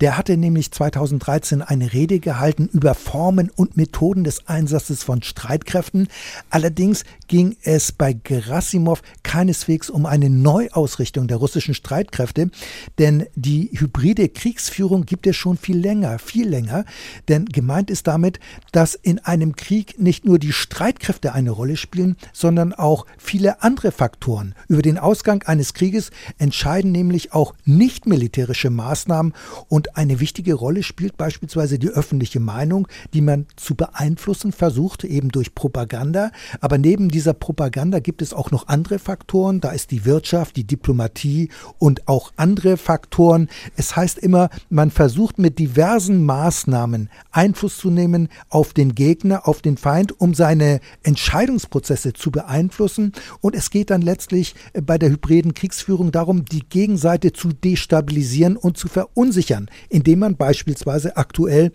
der 0.00 0.18
hatte 0.18 0.36
nämlich 0.36 0.72
2013 0.72 1.62
eine 1.62 1.92
Rede 1.92 2.18
gehalten 2.18 2.68
über 2.72 2.94
Formen 2.94 3.48
und 3.54 3.76
Methoden 3.76 4.24
des 4.24 4.48
Einsatzes 4.48 5.04
von 5.04 5.22
Streitkräften. 5.22 6.08
Allerdings 6.50 7.04
ging 7.28 7.56
es 7.62 7.92
bei 7.92 8.12
Gerasimov 8.12 9.02
keineswegs 9.22 9.88
um 9.88 10.04
eine 10.04 10.30
Neuausrichtung 10.30 11.28
der 11.28 11.36
russischen 11.36 11.74
Streitkräfte, 11.74 12.50
denn 12.98 13.26
die 13.36 13.70
hybride 13.72 14.28
Kriegsführung 14.28 15.06
gibt 15.06 15.28
es 15.28 15.36
schon 15.36 15.56
viel 15.56 15.78
länger 15.78 16.07
länger, 16.08 16.18
viel 16.18 16.48
länger, 16.48 16.84
denn 17.28 17.46
gemeint 17.46 17.90
ist 17.90 18.06
damit, 18.06 18.40
dass 18.72 18.94
in 18.94 19.18
einem 19.20 19.56
Krieg 19.56 19.98
nicht 19.98 20.24
nur 20.24 20.38
die 20.38 20.52
Streitkräfte 20.52 21.32
eine 21.32 21.50
Rolle 21.50 21.76
spielen, 21.76 22.16
sondern 22.32 22.72
auch 22.72 23.06
viele 23.18 23.62
andere 23.62 23.92
Faktoren. 23.92 24.54
Über 24.68 24.82
den 24.82 24.98
Ausgang 24.98 25.42
eines 25.44 25.74
Krieges 25.74 26.10
entscheiden 26.38 26.92
nämlich 26.92 27.32
auch 27.32 27.54
nicht 27.64 28.06
militärische 28.06 28.70
Maßnahmen 28.70 29.32
und 29.68 29.96
eine 29.96 30.20
wichtige 30.20 30.54
Rolle 30.54 30.82
spielt 30.82 31.16
beispielsweise 31.16 31.78
die 31.78 31.88
öffentliche 31.88 32.40
Meinung, 32.40 32.88
die 33.12 33.20
man 33.20 33.46
zu 33.56 33.74
beeinflussen 33.74 34.52
versucht, 34.52 35.04
eben 35.04 35.30
durch 35.30 35.54
Propaganda. 35.54 36.30
Aber 36.60 36.78
neben 36.78 37.08
dieser 37.08 37.34
Propaganda 37.34 38.00
gibt 38.00 38.22
es 38.22 38.32
auch 38.32 38.50
noch 38.50 38.68
andere 38.68 38.98
Faktoren. 38.98 39.60
Da 39.60 39.70
ist 39.70 39.90
die 39.90 40.04
Wirtschaft, 40.04 40.56
die 40.56 40.64
Diplomatie 40.64 41.50
und 41.78 42.08
auch 42.08 42.32
andere 42.36 42.76
Faktoren. 42.76 43.48
Es 43.76 43.96
heißt 43.96 44.18
immer, 44.18 44.48
man 44.70 44.90
versucht 44.90 45.38
mit 45.38 45.58
diversen 45.58 45.97
diversen 45.98 46.24
Maßnahmen 46.24 47.10
Einfluss 47.32 47.76
zu 47.76 47.90
nehmen 47.90 48.28
auf 48.50 48.72
den 48.72 48.94
Gegner, 48.94 49.48
auf 49.48 49.62
den 49.62 49.76
Feind, 49.76 50.20
um 50.20 50.32
seine 50.32 50.78
Entscheidungsprozesse 51.02 52.12
zu 52.12 52.30
beeinflussen. 52.30 53.10
Und 53.40 53.56
es 53.56 53.70
geht 53.70 53.90
dann 53.90 54.00
letztlich 54.00 54.54
äh, 54.74 54.80
bei 54.80 54.96
der 54.96 55.10
hybriden 55.10 55.54
Kriegsführung 55.54 56.12
darum, 56.12 56.44
die 56.44 56.62
Gegenseite 56.68 57.32
zu 57.32 57.48
destabilisieren 57.48 58.56
und 58.56 58.78
zu 58.78 58.86
verunsichern, 58.86 59.68
indem 59.88 60.20
man 60.20 60.36
beispielsweise 60.36 61.16
aktuell 61.16 61.72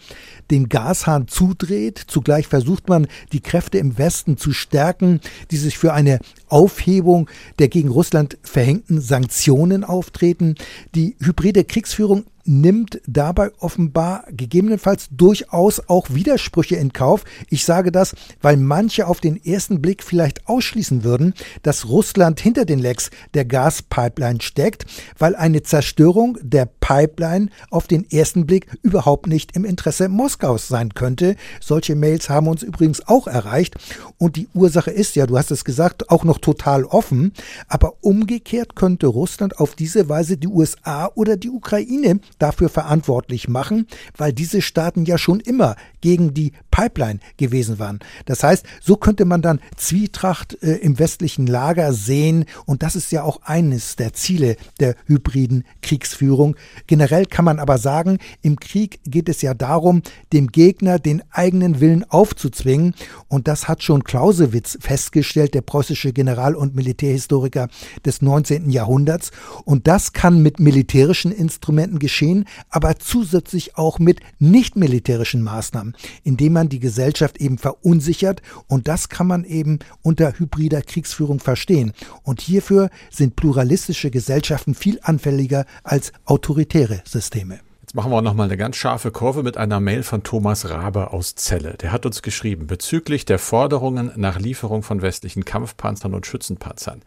den 0.49 0.69
Gashahn 0.69 1.27
zudreht. 1.27 2.01
Zugleich 2.07 2.47
versucht 2.47 2.87
man, 2.87 3.07
die 3.33 3.41
Kräfte 3.41 3.77
im 3.77 3.97
Westen 3.97 4.37
zu 4.37 4.53
stärken, 4.53 5.19
die 5.51 5.57
sich 5.57 5.77
für 5.77 5.91
eine 5.91 6.19
Aufhebung 6.47 7.29
der 7.59 7.67
gegen 7.67 7.89
Russland 7.89 8.37
verhängten 8.41 9.01
Sanktionen 9.01 9.83
auftreten. 9.83 10.55
Die 10.95 11.17
hybride 11.19 11.65
Kriegsführung 11.65 12.23
nimmt 12.45 13.01
dabei 13.07 13.51
offenbar 13.59 14.25
gegebenenfalls 14.29 15.07
durchaus 15.11 15.81
auch 15.87 16.09
Widersprüche 16.09 16.75
in 16.75 16.93
Kauf. 16.93 17.23
Ich 17.49 17.65
sage 17.65 17.91
das, 17.91 18.15
weil 18.41 18.57
manche 18.57 19.07
auf 19.07 19.21
den 19.21 19.43
ersten 19.43 19.81
Blick 19.81 20.03
vielleicht 20.03 20.47
ausschließen 20.47 21.03
würden, 21.03 21.33
dass 21.61 21.87
Russland 21.87 22.39
hinter 22.39 22.65
den 22.65 22.79
Lecks 22.79 23.09
der 23.33 23.45
Gaspipeline 23.45 24.41
steckt, 24.41 24.85
weil 25.17 25.35
eine 25.35 25.63
Zerstörung 25.63 26.37
der 26.41 26.65
Pipeline 26.65 27.49
auf 27.69 27.87
den 27.87 28.09
ersten 28.09 28.45
Blick 28.45 28.67
überhaupt 28.81 29.27
nicht 29.27 29.55
im 29.55 29.65
Interesse 29.65 30.09
Moskaus 30.09 30.67
sein 30.67 30.93
könnte. 30.93 31.35
Solche 31.61 31.95
Mails 31.95 32.29
haben 32.29 32.47
uns 32.47 32.63
übrigens 32.63 33.07
auch 33.07 33.27
erreicht 33.27 33.75
und 34.17 34.35
die 34.35 34.47
Ursache 34.53 34.91
ist 34.91 35.15
ja, 35.15 35.25
du 35.25 35.37
hast 35.37 35.51
es 35.51 35.65
gesagt, 35.65 36.09
auch 36.09 36.23
noch 36.23 36.39
total 36.39 36.83
offen, 36.85 37.33
aber 37.67 37.93
umgekehrt 38.01 38.75
könnte 38.75 39.07
Russland 39.07 39.59
auf 39.59 39.75
diese 39.75 40.09
Weise 40.09 40.37
die 40.37 40.47
USA 40.47 41.09
oder 41.15 41.37
die 41.37 41.49
Ukraine 41.49 42.19
dafür 42.37 42.69
verantwortlich 42.69 43.47
machen, 43.47 43.87
weil 44.17 44.33
diese 44.33 44.61
Staaten 44.61 45.05
ja 45.05 45.17
schon 45.17 45.39
immer 45.39 45.75
gegen 46.03 46.33
die 46.33 46.51
Pipeline 46.69 47.21
gewesen 47.37 47.79
waren. 47.79 47.99
Das 48.25 48.43
heißt, 48.43 48.65
so 48.81 48.97
könnte 48.97 49.23
man 49.23 49.41
dann 49.41 49.61
Zwietracht 49.77 50.61
äh, 50.61 50.73
im 50.75 50.99
westlichen 50.99 51.47
Lager 51.47 51.93
sehen 51.93 52.43
und 52.65 52.83
das 52.83 52.97
ist 52.97 53.13
ja 53.13 53.23
auch 53.23 53.43
eines 53.43 53.95
der 53.95 54.11
Ziele 54.11 54.57
der 54.81 54.95
hybriden 55.05 55.63
Kriegsführung. 55.81 56.57
Generell 56.87 57.25
kann 57.25 57.45
man 57.45 57.57
aber 57.57 57.77
sagen, 57.77 58.17
im 58.41 58.59
Krieg 58.59 58.99
geht 59.05 59.29
es 59.29 59.41
ja 59.41 59.53
darum, 59.53 60.01
dem 60.33 60.47
Gegner 60.47 60.99
den 60.99 61.23
eigenen 61.31 61.79
Willen 61.79 62.03
aufzuzwingen 62.03 62.95
und 63.29 63.47
das 63.47 63.69
hat 63.69 63.81
schon 63.81 64.03
Clausewitz 64.03 64.77
festgestellt, 64.81 65.53
der 65.53 65.61
preußische 65.61 66.11
General- 66.11 66.55
und 66.55 66.75
Militärhistoriker 66.75 67.69
des 68.05 68.21
19. 68.21 68.69
Jahrhunderts 68.69 69.31
und 69.63 69.87
das 69.87 70.11
kann 70.11 70.41
mit 70.41 70.59
militärischen 70.59 71.31
Instrumenten 71.31 71.99
geschehen, 71.99 72.43
aber 72.69 72.97
zusätzlich 72.97 73.77
auch 73.77 73.99
mit 73.99 74.19
nicht 74.39 74.75
militärischen 74.75 75.43
Maßnahmen, 75.43 75.92
indem 76.23 76.53
man 76.53 76.69
die 76.69 76.79
Gesellschaft 76.79 77.39
eben 77.39 77.57
verunsichert 77.57 78.41
und 78.67 78.87
das 78.87 79.09
kann 79.09 79.27
man 79.27 79.43
eben 79.43 79.79
unter 80.01 80.37
hybrider 80.37 80.81
Kriegsführung 80.81 81.39
verstehen. 81.39 81.93
Und 82.23 82.41
hierfür 82.41 82.89
sind 83.09 83.35
pluralistische 83.35 84.11
Gesellschaften 84.11 84.75
viel 84.75 84.99
anfälliger 85.01 85.65
als 85.83 86.11
autoritäre 86.25 87.01
Systeme. 87.05 87.59
Jetzt 87.81 87.95
machen 87.95 88.11
wir 88.11 88.21
noch 88.21 88.33
mal 88.33 88.45
eine 88.45 88.57
ganz 88.57 88.75
scharfe 88.75 89.11
Kurve 89.11 89.43
mit 89.43 89.55
einer 89.55 89.79
Mail 89.79 90.03
von 90.03 90.23
Thomas 90.23 90.69
Rabe 90.69 91.13
aus 91.13 91.35
Celle. 91.35 91.75
Der 91.79 91.91
hat 91.91 92.05
uns 92.07 92.21
geschrieben 92.23 92.65
bezüglich 92.65 93.25
der 93.25 93.37
Forderungen 93.37 94.11
nach 94.15 94.39
Lieferung 94.39 94.81
von 94.83 95.03
westlichen 95.03 95.45
Kampfpanzern 95.45 96.15
und 96.15 96.25
Schützenpanzern. 96.25 97.03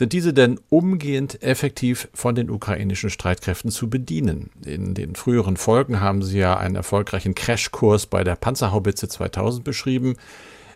Sind 0.00 0.14
diese 0.14 0.32
denn 0.32 0.58
umgehend 0.70 1.42
effektiv 1.42 2.08
von 2.14 2.34
den 2.34 2.48
ukrainischen 2.48 3.10
Streitkräften 3.10 3.70
zu 3.70 3.90
bedienen? 3.90 4.48
In 4.64 4.94
den 4.94 5.14
früheren 5.14 5.58
Folgen 5.58 6.00
haben 6.00 6.22
Sie 6.22 6.38
ja 6.38 6.56
einen 6.56 6.74
erfolgreichen 6.74 7.34
Crashkurs 7.34 8.06
bei 8.06 8.24
der 8.24 8.36
Panzerhaubitze 8.36 9.08
2000 9.08 9.62
beschrieben. 9.62 10.16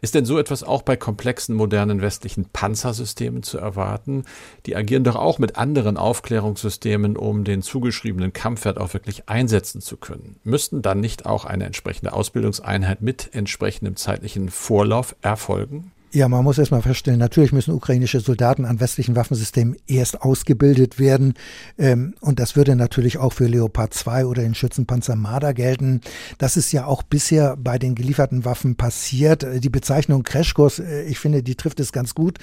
Ist 0.02 0.14
denn 0.14 0.26
so 0.26 0.38
etwas 0.38 0.62
auch 0.62 0.82
bei 0.82 0.96
komplexen 0.96 1.56
modernen 1.56 2.02
westlichen 2.02 2.50
Panzersystemen 2.52 3.42
zu 3.42 3.56
erwarten? 3.56 4.24
Die 4.66 4.76
agieren 4.76 5.04
doch 5.04 5.16
auch 5.16 5.38
mit 5.38 5.56
anderen 5.56 5.96
Aufklärungssystemen, 5.96 7.16
um 7.16 7.44
den 7.44 7.62
zugeschriebenen 7.62 8.34
Kampfwert 8.34 8.76
auch 8.76 8.92
wirklich 8.92 9.30
einsetzen 9.30 9.80
zu 9.80 9.96
können. 9.96 10.36
Müssten 10.44 10.82
dann 10.82 11.00
nicht 11.00 11.24
auch 11.24 11.46
eine 11.46 11.64
entsprechende 11.64 12.12
Ausbildungseinheit 12.12 13.00
mit 13.00 13.34
entsprechendem 13.34 13.96
zeitlichen 13.96 14.50
Vorlauf 14.50 15.16
erfolgen? 15.22 15.92
Ja, 16.14 16.28
man 16.28 16.44
muss 16.44 16.58
erstmal 16.58 16.80
feststellen, 16.80 17.18
natürlich 17.18 17.50
müssen 17.50 17.74
ukrainische 17.74 18.20
Soldaten 18.20 18.66
an 18.66 18.78
westlichen 18.78 19.16
Waffensystemen 19.16 19.74
erst 19.88 20.22
ausgebildet 20.22 21.00
werden. 21.00 21.34
Ähm, 21.76 22.14
und 22.20 22.38
das 22.38 22.54
würde 22.54 22.76
natürlich 22.76 23.18
auch 23.18 23.32
für 23.32 23.48
Leopard 23.48 23.92
2 23.92 24.26
oder 24.26 24.42
den 24.42 24.54
Schützenpanzer 24.54 25.16
Marder 25.16 25.52
gelten. 25.54 26.02
Das 26.38 26.56
ist 26.56 26.70
ja 26.70 26.86
auch 26.86 27.02
bisher 27.02 27.56
bei 27.56 27.80
den 27.80 27.96
gelieferten 27.96 28.44
Waffen 28.44 28.76
passiert. 28.76 29.42
Äh, 29.42 29.58
die 29.58 29.70
Bezeichnung 29.70 30.22
Crashkurs, 30.22 30.78
äh, 30.78 31.02
ich 31.02 31.18
finde, 31.18 31.42
die 31.42 31.56
trifft 31.56 31.80
es 31.80 31.90
ganz 31.90 32.14
gut. 32.14 32.38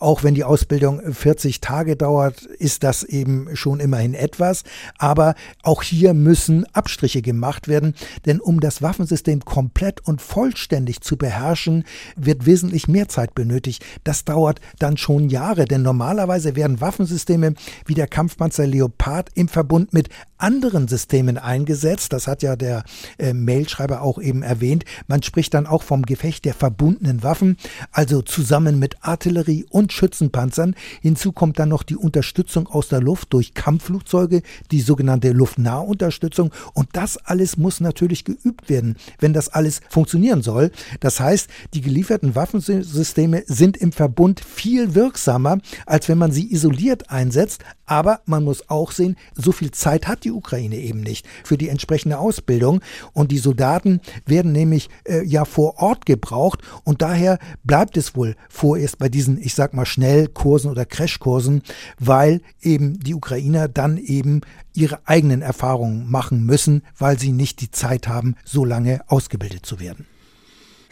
Auch 0.00 0.22
wenn 0.22 0.34
die 0.34 0.44
Ausbildung 0.44 1.00
40 1.10 1.62
Tage 1.62 1.96
dauert, 1.96 2.42
ist 2.42 2.84
das 2.84 3.04
eben 3.04 3.56
schon 3.56 3.80
immerhin 3.80 4.12
etwas. 4.12 4.64
Aber 4.98 5.34
auch 5.62 5.82
hier 5.82 6.12
müssen 6.12 6.66
Abstriche 6.74 7.22
gemacht 7.22 7.68
werden. 7.68 7.94
Denn 8.26 8.38
um 8.38 8.60
das 8.60 8.82
Waffensystem 8.82 9.46
komplett 9.46 10.06
und 10.06 10.20
vollständig 10.20 11.00
zu 11.00 11.16
beherrschen, 11.16 11.84
wird 12.16 12.44
wesentlich 12.44 12.86
mehr 12.86 13.08
Zeit 13.14 13.34
benötigt. 13.34 13.84
Das 14.02 14.24
dauert 14.24 14.60
dann 14.78 14.96
schon 14.96 15.28
Jahre, 15.28 15.64
denn 15.64 15.82
normalerweise 15.82 16.56
werden 16.56 16.80
Waffensysteme 16.80 17.54
wie 17.86 17.94
der 17.94 18.08
Kampfpanzer 18.08 18.66
Leopard 18.66 19.30
im 19.34 19.48
Verbund 19.48 19.92
mit 19.92 20.08
anderen 20.36 20.88
Systemen 20.88 21.38
eingesetzt. 21.38 22.12
Das 22.12 22.26
hat 22.26 22.42
ja 22.42 22.56
der 22.56 22.84
äh, 23.18 23.32
Mailschreiber 23.32 24.02
auch 24.02 24.20
eben 24.20 24.42
erwähnt. 24.42 24.84
Man 25.06 25.22
spricht 25.22 25.54
dann 25.54 25.66
auch 25.66 25.82
vom 25.82 26.02
Gefecht 26.02 26.44
der 26.44 26.54
verbundenen 26.54 27.22
Waffen, 27.22 27.56
also 27.92 28.20
zusammen 28.20 28.78
mit 28.78 28.96
Artillerie 29.00 29.64
und 29.70 29.92
Schützenpanzern. 29.92 30.74
Hinzu 31.00 31.32
kommt 31.32 31.58
dann 31.58 31.70
noch 31.70 31.84
die 31.84 31.96
Unterstützung 31.96 32.66
aus 32.66 32.88
der 32.88 33.00
Luft 33.00 33.32
durch 33.32 33.54
Kampfflugzeuge, 33.54 34.42
die 34.70 34.80
sogenannte 34.80 35.30
Luftnahunterstützung. 35.30 36.50
Und 36.74 36.88
das 36.92 37.16
alles 37.16 37.56
muss 37.56 37.80
natürlich 37.80 38.24
geübt 38.24 38.68
werden, 38.68 38.96
wenn 39.20 39.32
das 39.32 39.48
alles 39.48 39.80
funktionieren 39.88 40.42
soll. 40.42 40.72
Das 41.00 41.20
heißt, 41.20 41.48
die 41.72 41.80
gelieferten 41.80 42.34
Waffensysteme 42.34 43.03
Waffensysteme 43.04 43.42
sind 43.46 43.76
im 43.76 43.92
Verbund 43.92 44.40
viel 44.40 44.94
wirksamer, 44.94 45.58
als 45.84 46.08
wenn 46.08 46.16
man 46.16 46.32
sie 46.32 46.50
isoliert 46.50 47.10
einsetzt. 47.10 47.62
Aber 47.84 48.20
man 48.24 48.44
muss 48.44 48.70
auch 48.70 48.92
sehen, 48.92 49.16
so 49.34 49.52
viel 49.52 49.72
Zeit 49.72 50.08
hat 50.08 50.24
die 50.24 50.30
Ukraine 50.30 50.76
eben 50.76 51.00
nicht 51.00 51.26
für 51.44 51.58
die 51.58 51.68
entsprechende 51.68 52.18
Ausbildung. 52.18 52.80
Und 53.12 53.30
die 53.30 53.38
Soldaten 53.38 54.00
werden 54.24 54.52
nämlich 54.52 54.88
äh, 55.04 55.22
ja 55.22 55.44
vor 55.44 55.82
Ort 55.82 56.06
gebraucht. 56.06 56.60
Und 56.84 57.02
daher 57.02 57.38
bleibt 57.62 57.98
es 57.98 58.16
wohl 58.16 58.36
vorerst 58.48 58.98
bei 58.98 59.10
diesen, 59.10 59.36
ich 59.38 59.54
sag 59.54 59.74
mal, 59.74 59.84
Schnellkursen 59.84 60.70
oder 60.70 60.86
Crashkursen, 60.86 61.60
weil 61.98 62.40
eben 62.62 62.98
die 63.00 63.14
Ukrainer 63.14 63.68
dann 63.68 63.98
eben 63.98 64.40
ihre 64.72 65.06
eigenen 65.06 65.42
Erfahrungen 65.42 66.10
machen 66.10 66.46
müssen, 66.46 66.82
weil 66.96 67.18
sie 67.18 67.32
nicht 67.32 67.60
die 67.60 67.70
Zeit 67.70 68.08
haben, 68.08 68.36
so 68.46 68.64
lange 68.64 69.02
ausgebildet 69.08 69.66
zu 69.66 69.78
werden. 69.78 70.06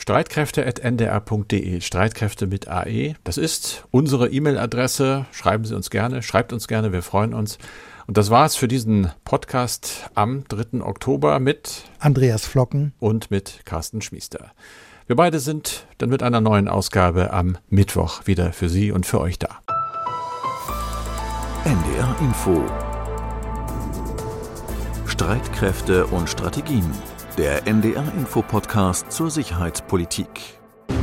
Streitkräfte.ndr.de, 0.03 1.81
Streitkräfte 1.81 2.49
mit 2.49 2.67
AE. 2.67 3.15
Das 3.23 3.39
ist 3.39 3.85
unsere 3.93 4.29
E-Mail-Adresse. 4.33 5.27
Schreiben 5.31 5.65
Sie 5.65 5.77
uns 5.77 5.91
gerne, 5.91 6.23
schreibt 6.23 6.53
uns 6.53 6.67
gerne, 6.67 6.93
wir 6.93 7.03
freuen 7.03 7.33
uns. 7.33 7.57
Und 8.09 8.17
das 8.17 8.29
war's 8.29 8.57
für 8.57 8.67
diesen 8.67 9.13
Podcast 9.25 10.11
am 10.15 10.43
3. 10.49 10.83
Oktober 10.83 11.39
mit 11.39 11.85
Andreas 12.01 12.45
Flocken 12.45 12.95
und 12.99 13.31
mit 13.31 13.61
Carsten 13.65 14.03
Schmiester. 14.03 14.51
Wir 15.07 15.15
beide 15.15 15.39
sind 15.39 15.87
dann 15.99 16.11
mit 16.11 16.25
einer 16.25 16.41
neuen 16.41 16.67
Ausgabe 16.67 17.33
am 17.33 17.57
Mittwoch 17.69 18.27
wieder 18.27 18.53
für 18.53 18.69
Sie 18.69 18.91
und 18.91 19.07
für 19.07 19.21
euch 19.21 19.39
da. 19.39 19.61
NDR 21.65 22.17
Info 22.19 22.65
Streitkräfte 25.07 26.07
und 26.09 26.29
Strategien. 26.29 26.91
Der 27.39 27.67
NDR-Info-Podcast 27.67 29.11
zur 29.11 29.31
Sicherheitspolitik. 29.31 30.29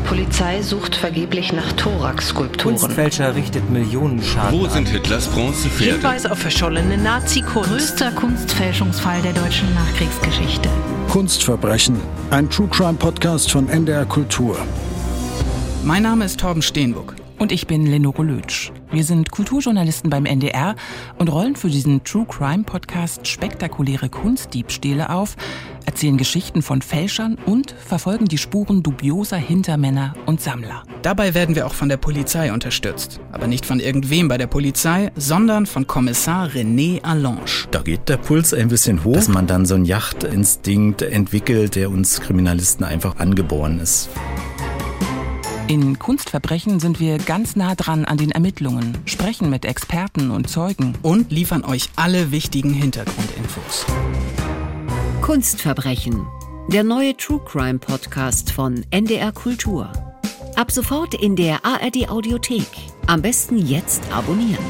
Polizei 0.05 0.61
sucht 0.61 0.95
vergeblich 0.95 1.51
nach 1.53 1.71
Thorax-Skulpturen. 1.73 2.75
Kunstfälscher 2.75 3.33
richtet 3.33 3.67
Millionen 3.71 4.21
Schaden 4.21 4.59
Wo 4.59 4.67
sind 4.67 4.87
Hitlers 4.87 5.27
Bronzepferde? 5.27 5.93
Hinweise 5.93 6.31
auf 6.31 6.37
verschollene 6.37 6.99
Nazi-Kunst. 6.99 7.69
Größter 7.69 8.11
Kunstfälschungsfall 8.11 9.23
der 9.23 9.33
deutschen 9.33 9.73
Nachkriegsgeschichte. 9.73 10.69
Kunstverbrechen. 11.09 11.99
Ein 12.29 12.47
True 12.47 12.67
Crime 12.67 12.93
Podcast 12.99 13.51
von 13.51 13.67
NDR 13.67 14.05
Kultur. 14.05 14.55
Mein 15.83 16.03
Name 16.03 16.25
ist 16.25 16.39
Torben 16.39 16.61
Steenbuck. 16.61 17.15
Und 17.39 17.51
ich 17.51 17.65
bin 17.65 17.87
Lenore 17.87 18.21
Lötsch. 18.21 18.71
Wir 18.91 19.03
sind 19.03 19.29
Kulturjournalisten 19.29 20.09
beim 20.09 20.25
NDR 20.25 20.75
und 21.19 21.31
rollen 21.31 21.55
für 21.55 21.69
diesen 21.69 22.03
True 22.03 22.25
Crime 22.27 22.63
Podcast 22.63 23.27
spektakuläre 23.27 24.09
Kunstdiebstähle 24.09 25.11
auf, 25.11 25.35
erzählen 25.85 26.17
Geschichten 26.17 26.63
von 26.63 26.81
Fälschern 26.81 27.37
und 27.45 27.71
verfolgen 27.71 28.25
die 28.25 28.39
Spuren 28.39 28.81
dubioser 28.81 29.37
Hintermänner 29.37 30.15
und 30.25 30.41
Sammler. 30.41 30.83
Dabei 31.03 31.35
werden 31.35 31.53
wir 31.53 31.67
auch 31.67 31.75
von 31.75 31.87
der 31.87 31.97
Polizei 31.97 32.51
unterstützt. 32.51 33.19
Aber 33.31 33.45
nicht 33.45 33.67
von 33.67 33.79
irgendwem 33.79 34.27
bei 34.27 34.39
der 34.39 34.47
Polizei, 34.47 35.11
sondern 35.15 35.67
von 35.67 35.85
Kommissar 35.85 36.47
René 36.47 37.03
Allange. 37.03 37.67
Da 37.69 37.81
geht 37.81 38.09
der 38.09 38.17
Puls 38.17 38.55
ein 38.55 38.69
bisschen 38.69 39.03
hoch, 39.03 39.13
dass 39.13 39.27
man 39.27 39.45
dann 39.45 39.67
so 39.67 39.75
einen 39.75 39.85
Jachtinstinkt 39.85 41.03
entwickelt, 41.03 41.75
der 41.75 41.91
uns 41.91 42.21
Kriminalisten 42.21 42.83
einfach 42.83 43.19
angeboren 43.19 43.79
ist. 43.79 44.09
In 45.69 45.99
Kunstverbrechen 45.99 46.79
sind 46.79 46.99
wir 46.99 47.19
ganz 47.19 47.55
nah 47.55 47.75
dran 47.75 48.03
an 48.03 48.17
den 48.17 48.31
Ermittlungen, 48.31 48.97
sprechen 49.05 49.51
mit 49.51 49.65
Experten 49.65 50.31
und 50.31 50.49
Zeugen 50.49 50.97
und 51.03 51.31
liefern 51.31 51.63
euch 51.63 51.91
alle 51.95 52.31
wichtigen 52.31 52.73
Hintergrundinfos. 52.73 53.85
Kunstverbrechen, 55.21 56.25
der 56.69 56.83
neue 56.83 57.15
True 57.15 57.39
Crime 57.45 57.77
Podcast 57.77 58.51
von 58.51 58.83
NDR 58.89 59.31
Kultur. 59.31 59.93
Ab 60.55 60.71
sofort 60.71 61.13
in 61.13 61.35
der 61.35 61.63
ARD 61.63 62.09
Audiothek. 62.09 62.65
Am 63.05 63.21
besten 63.21 63.63
jetzt 63.63 64.01
abonnieren. 64.11 64.65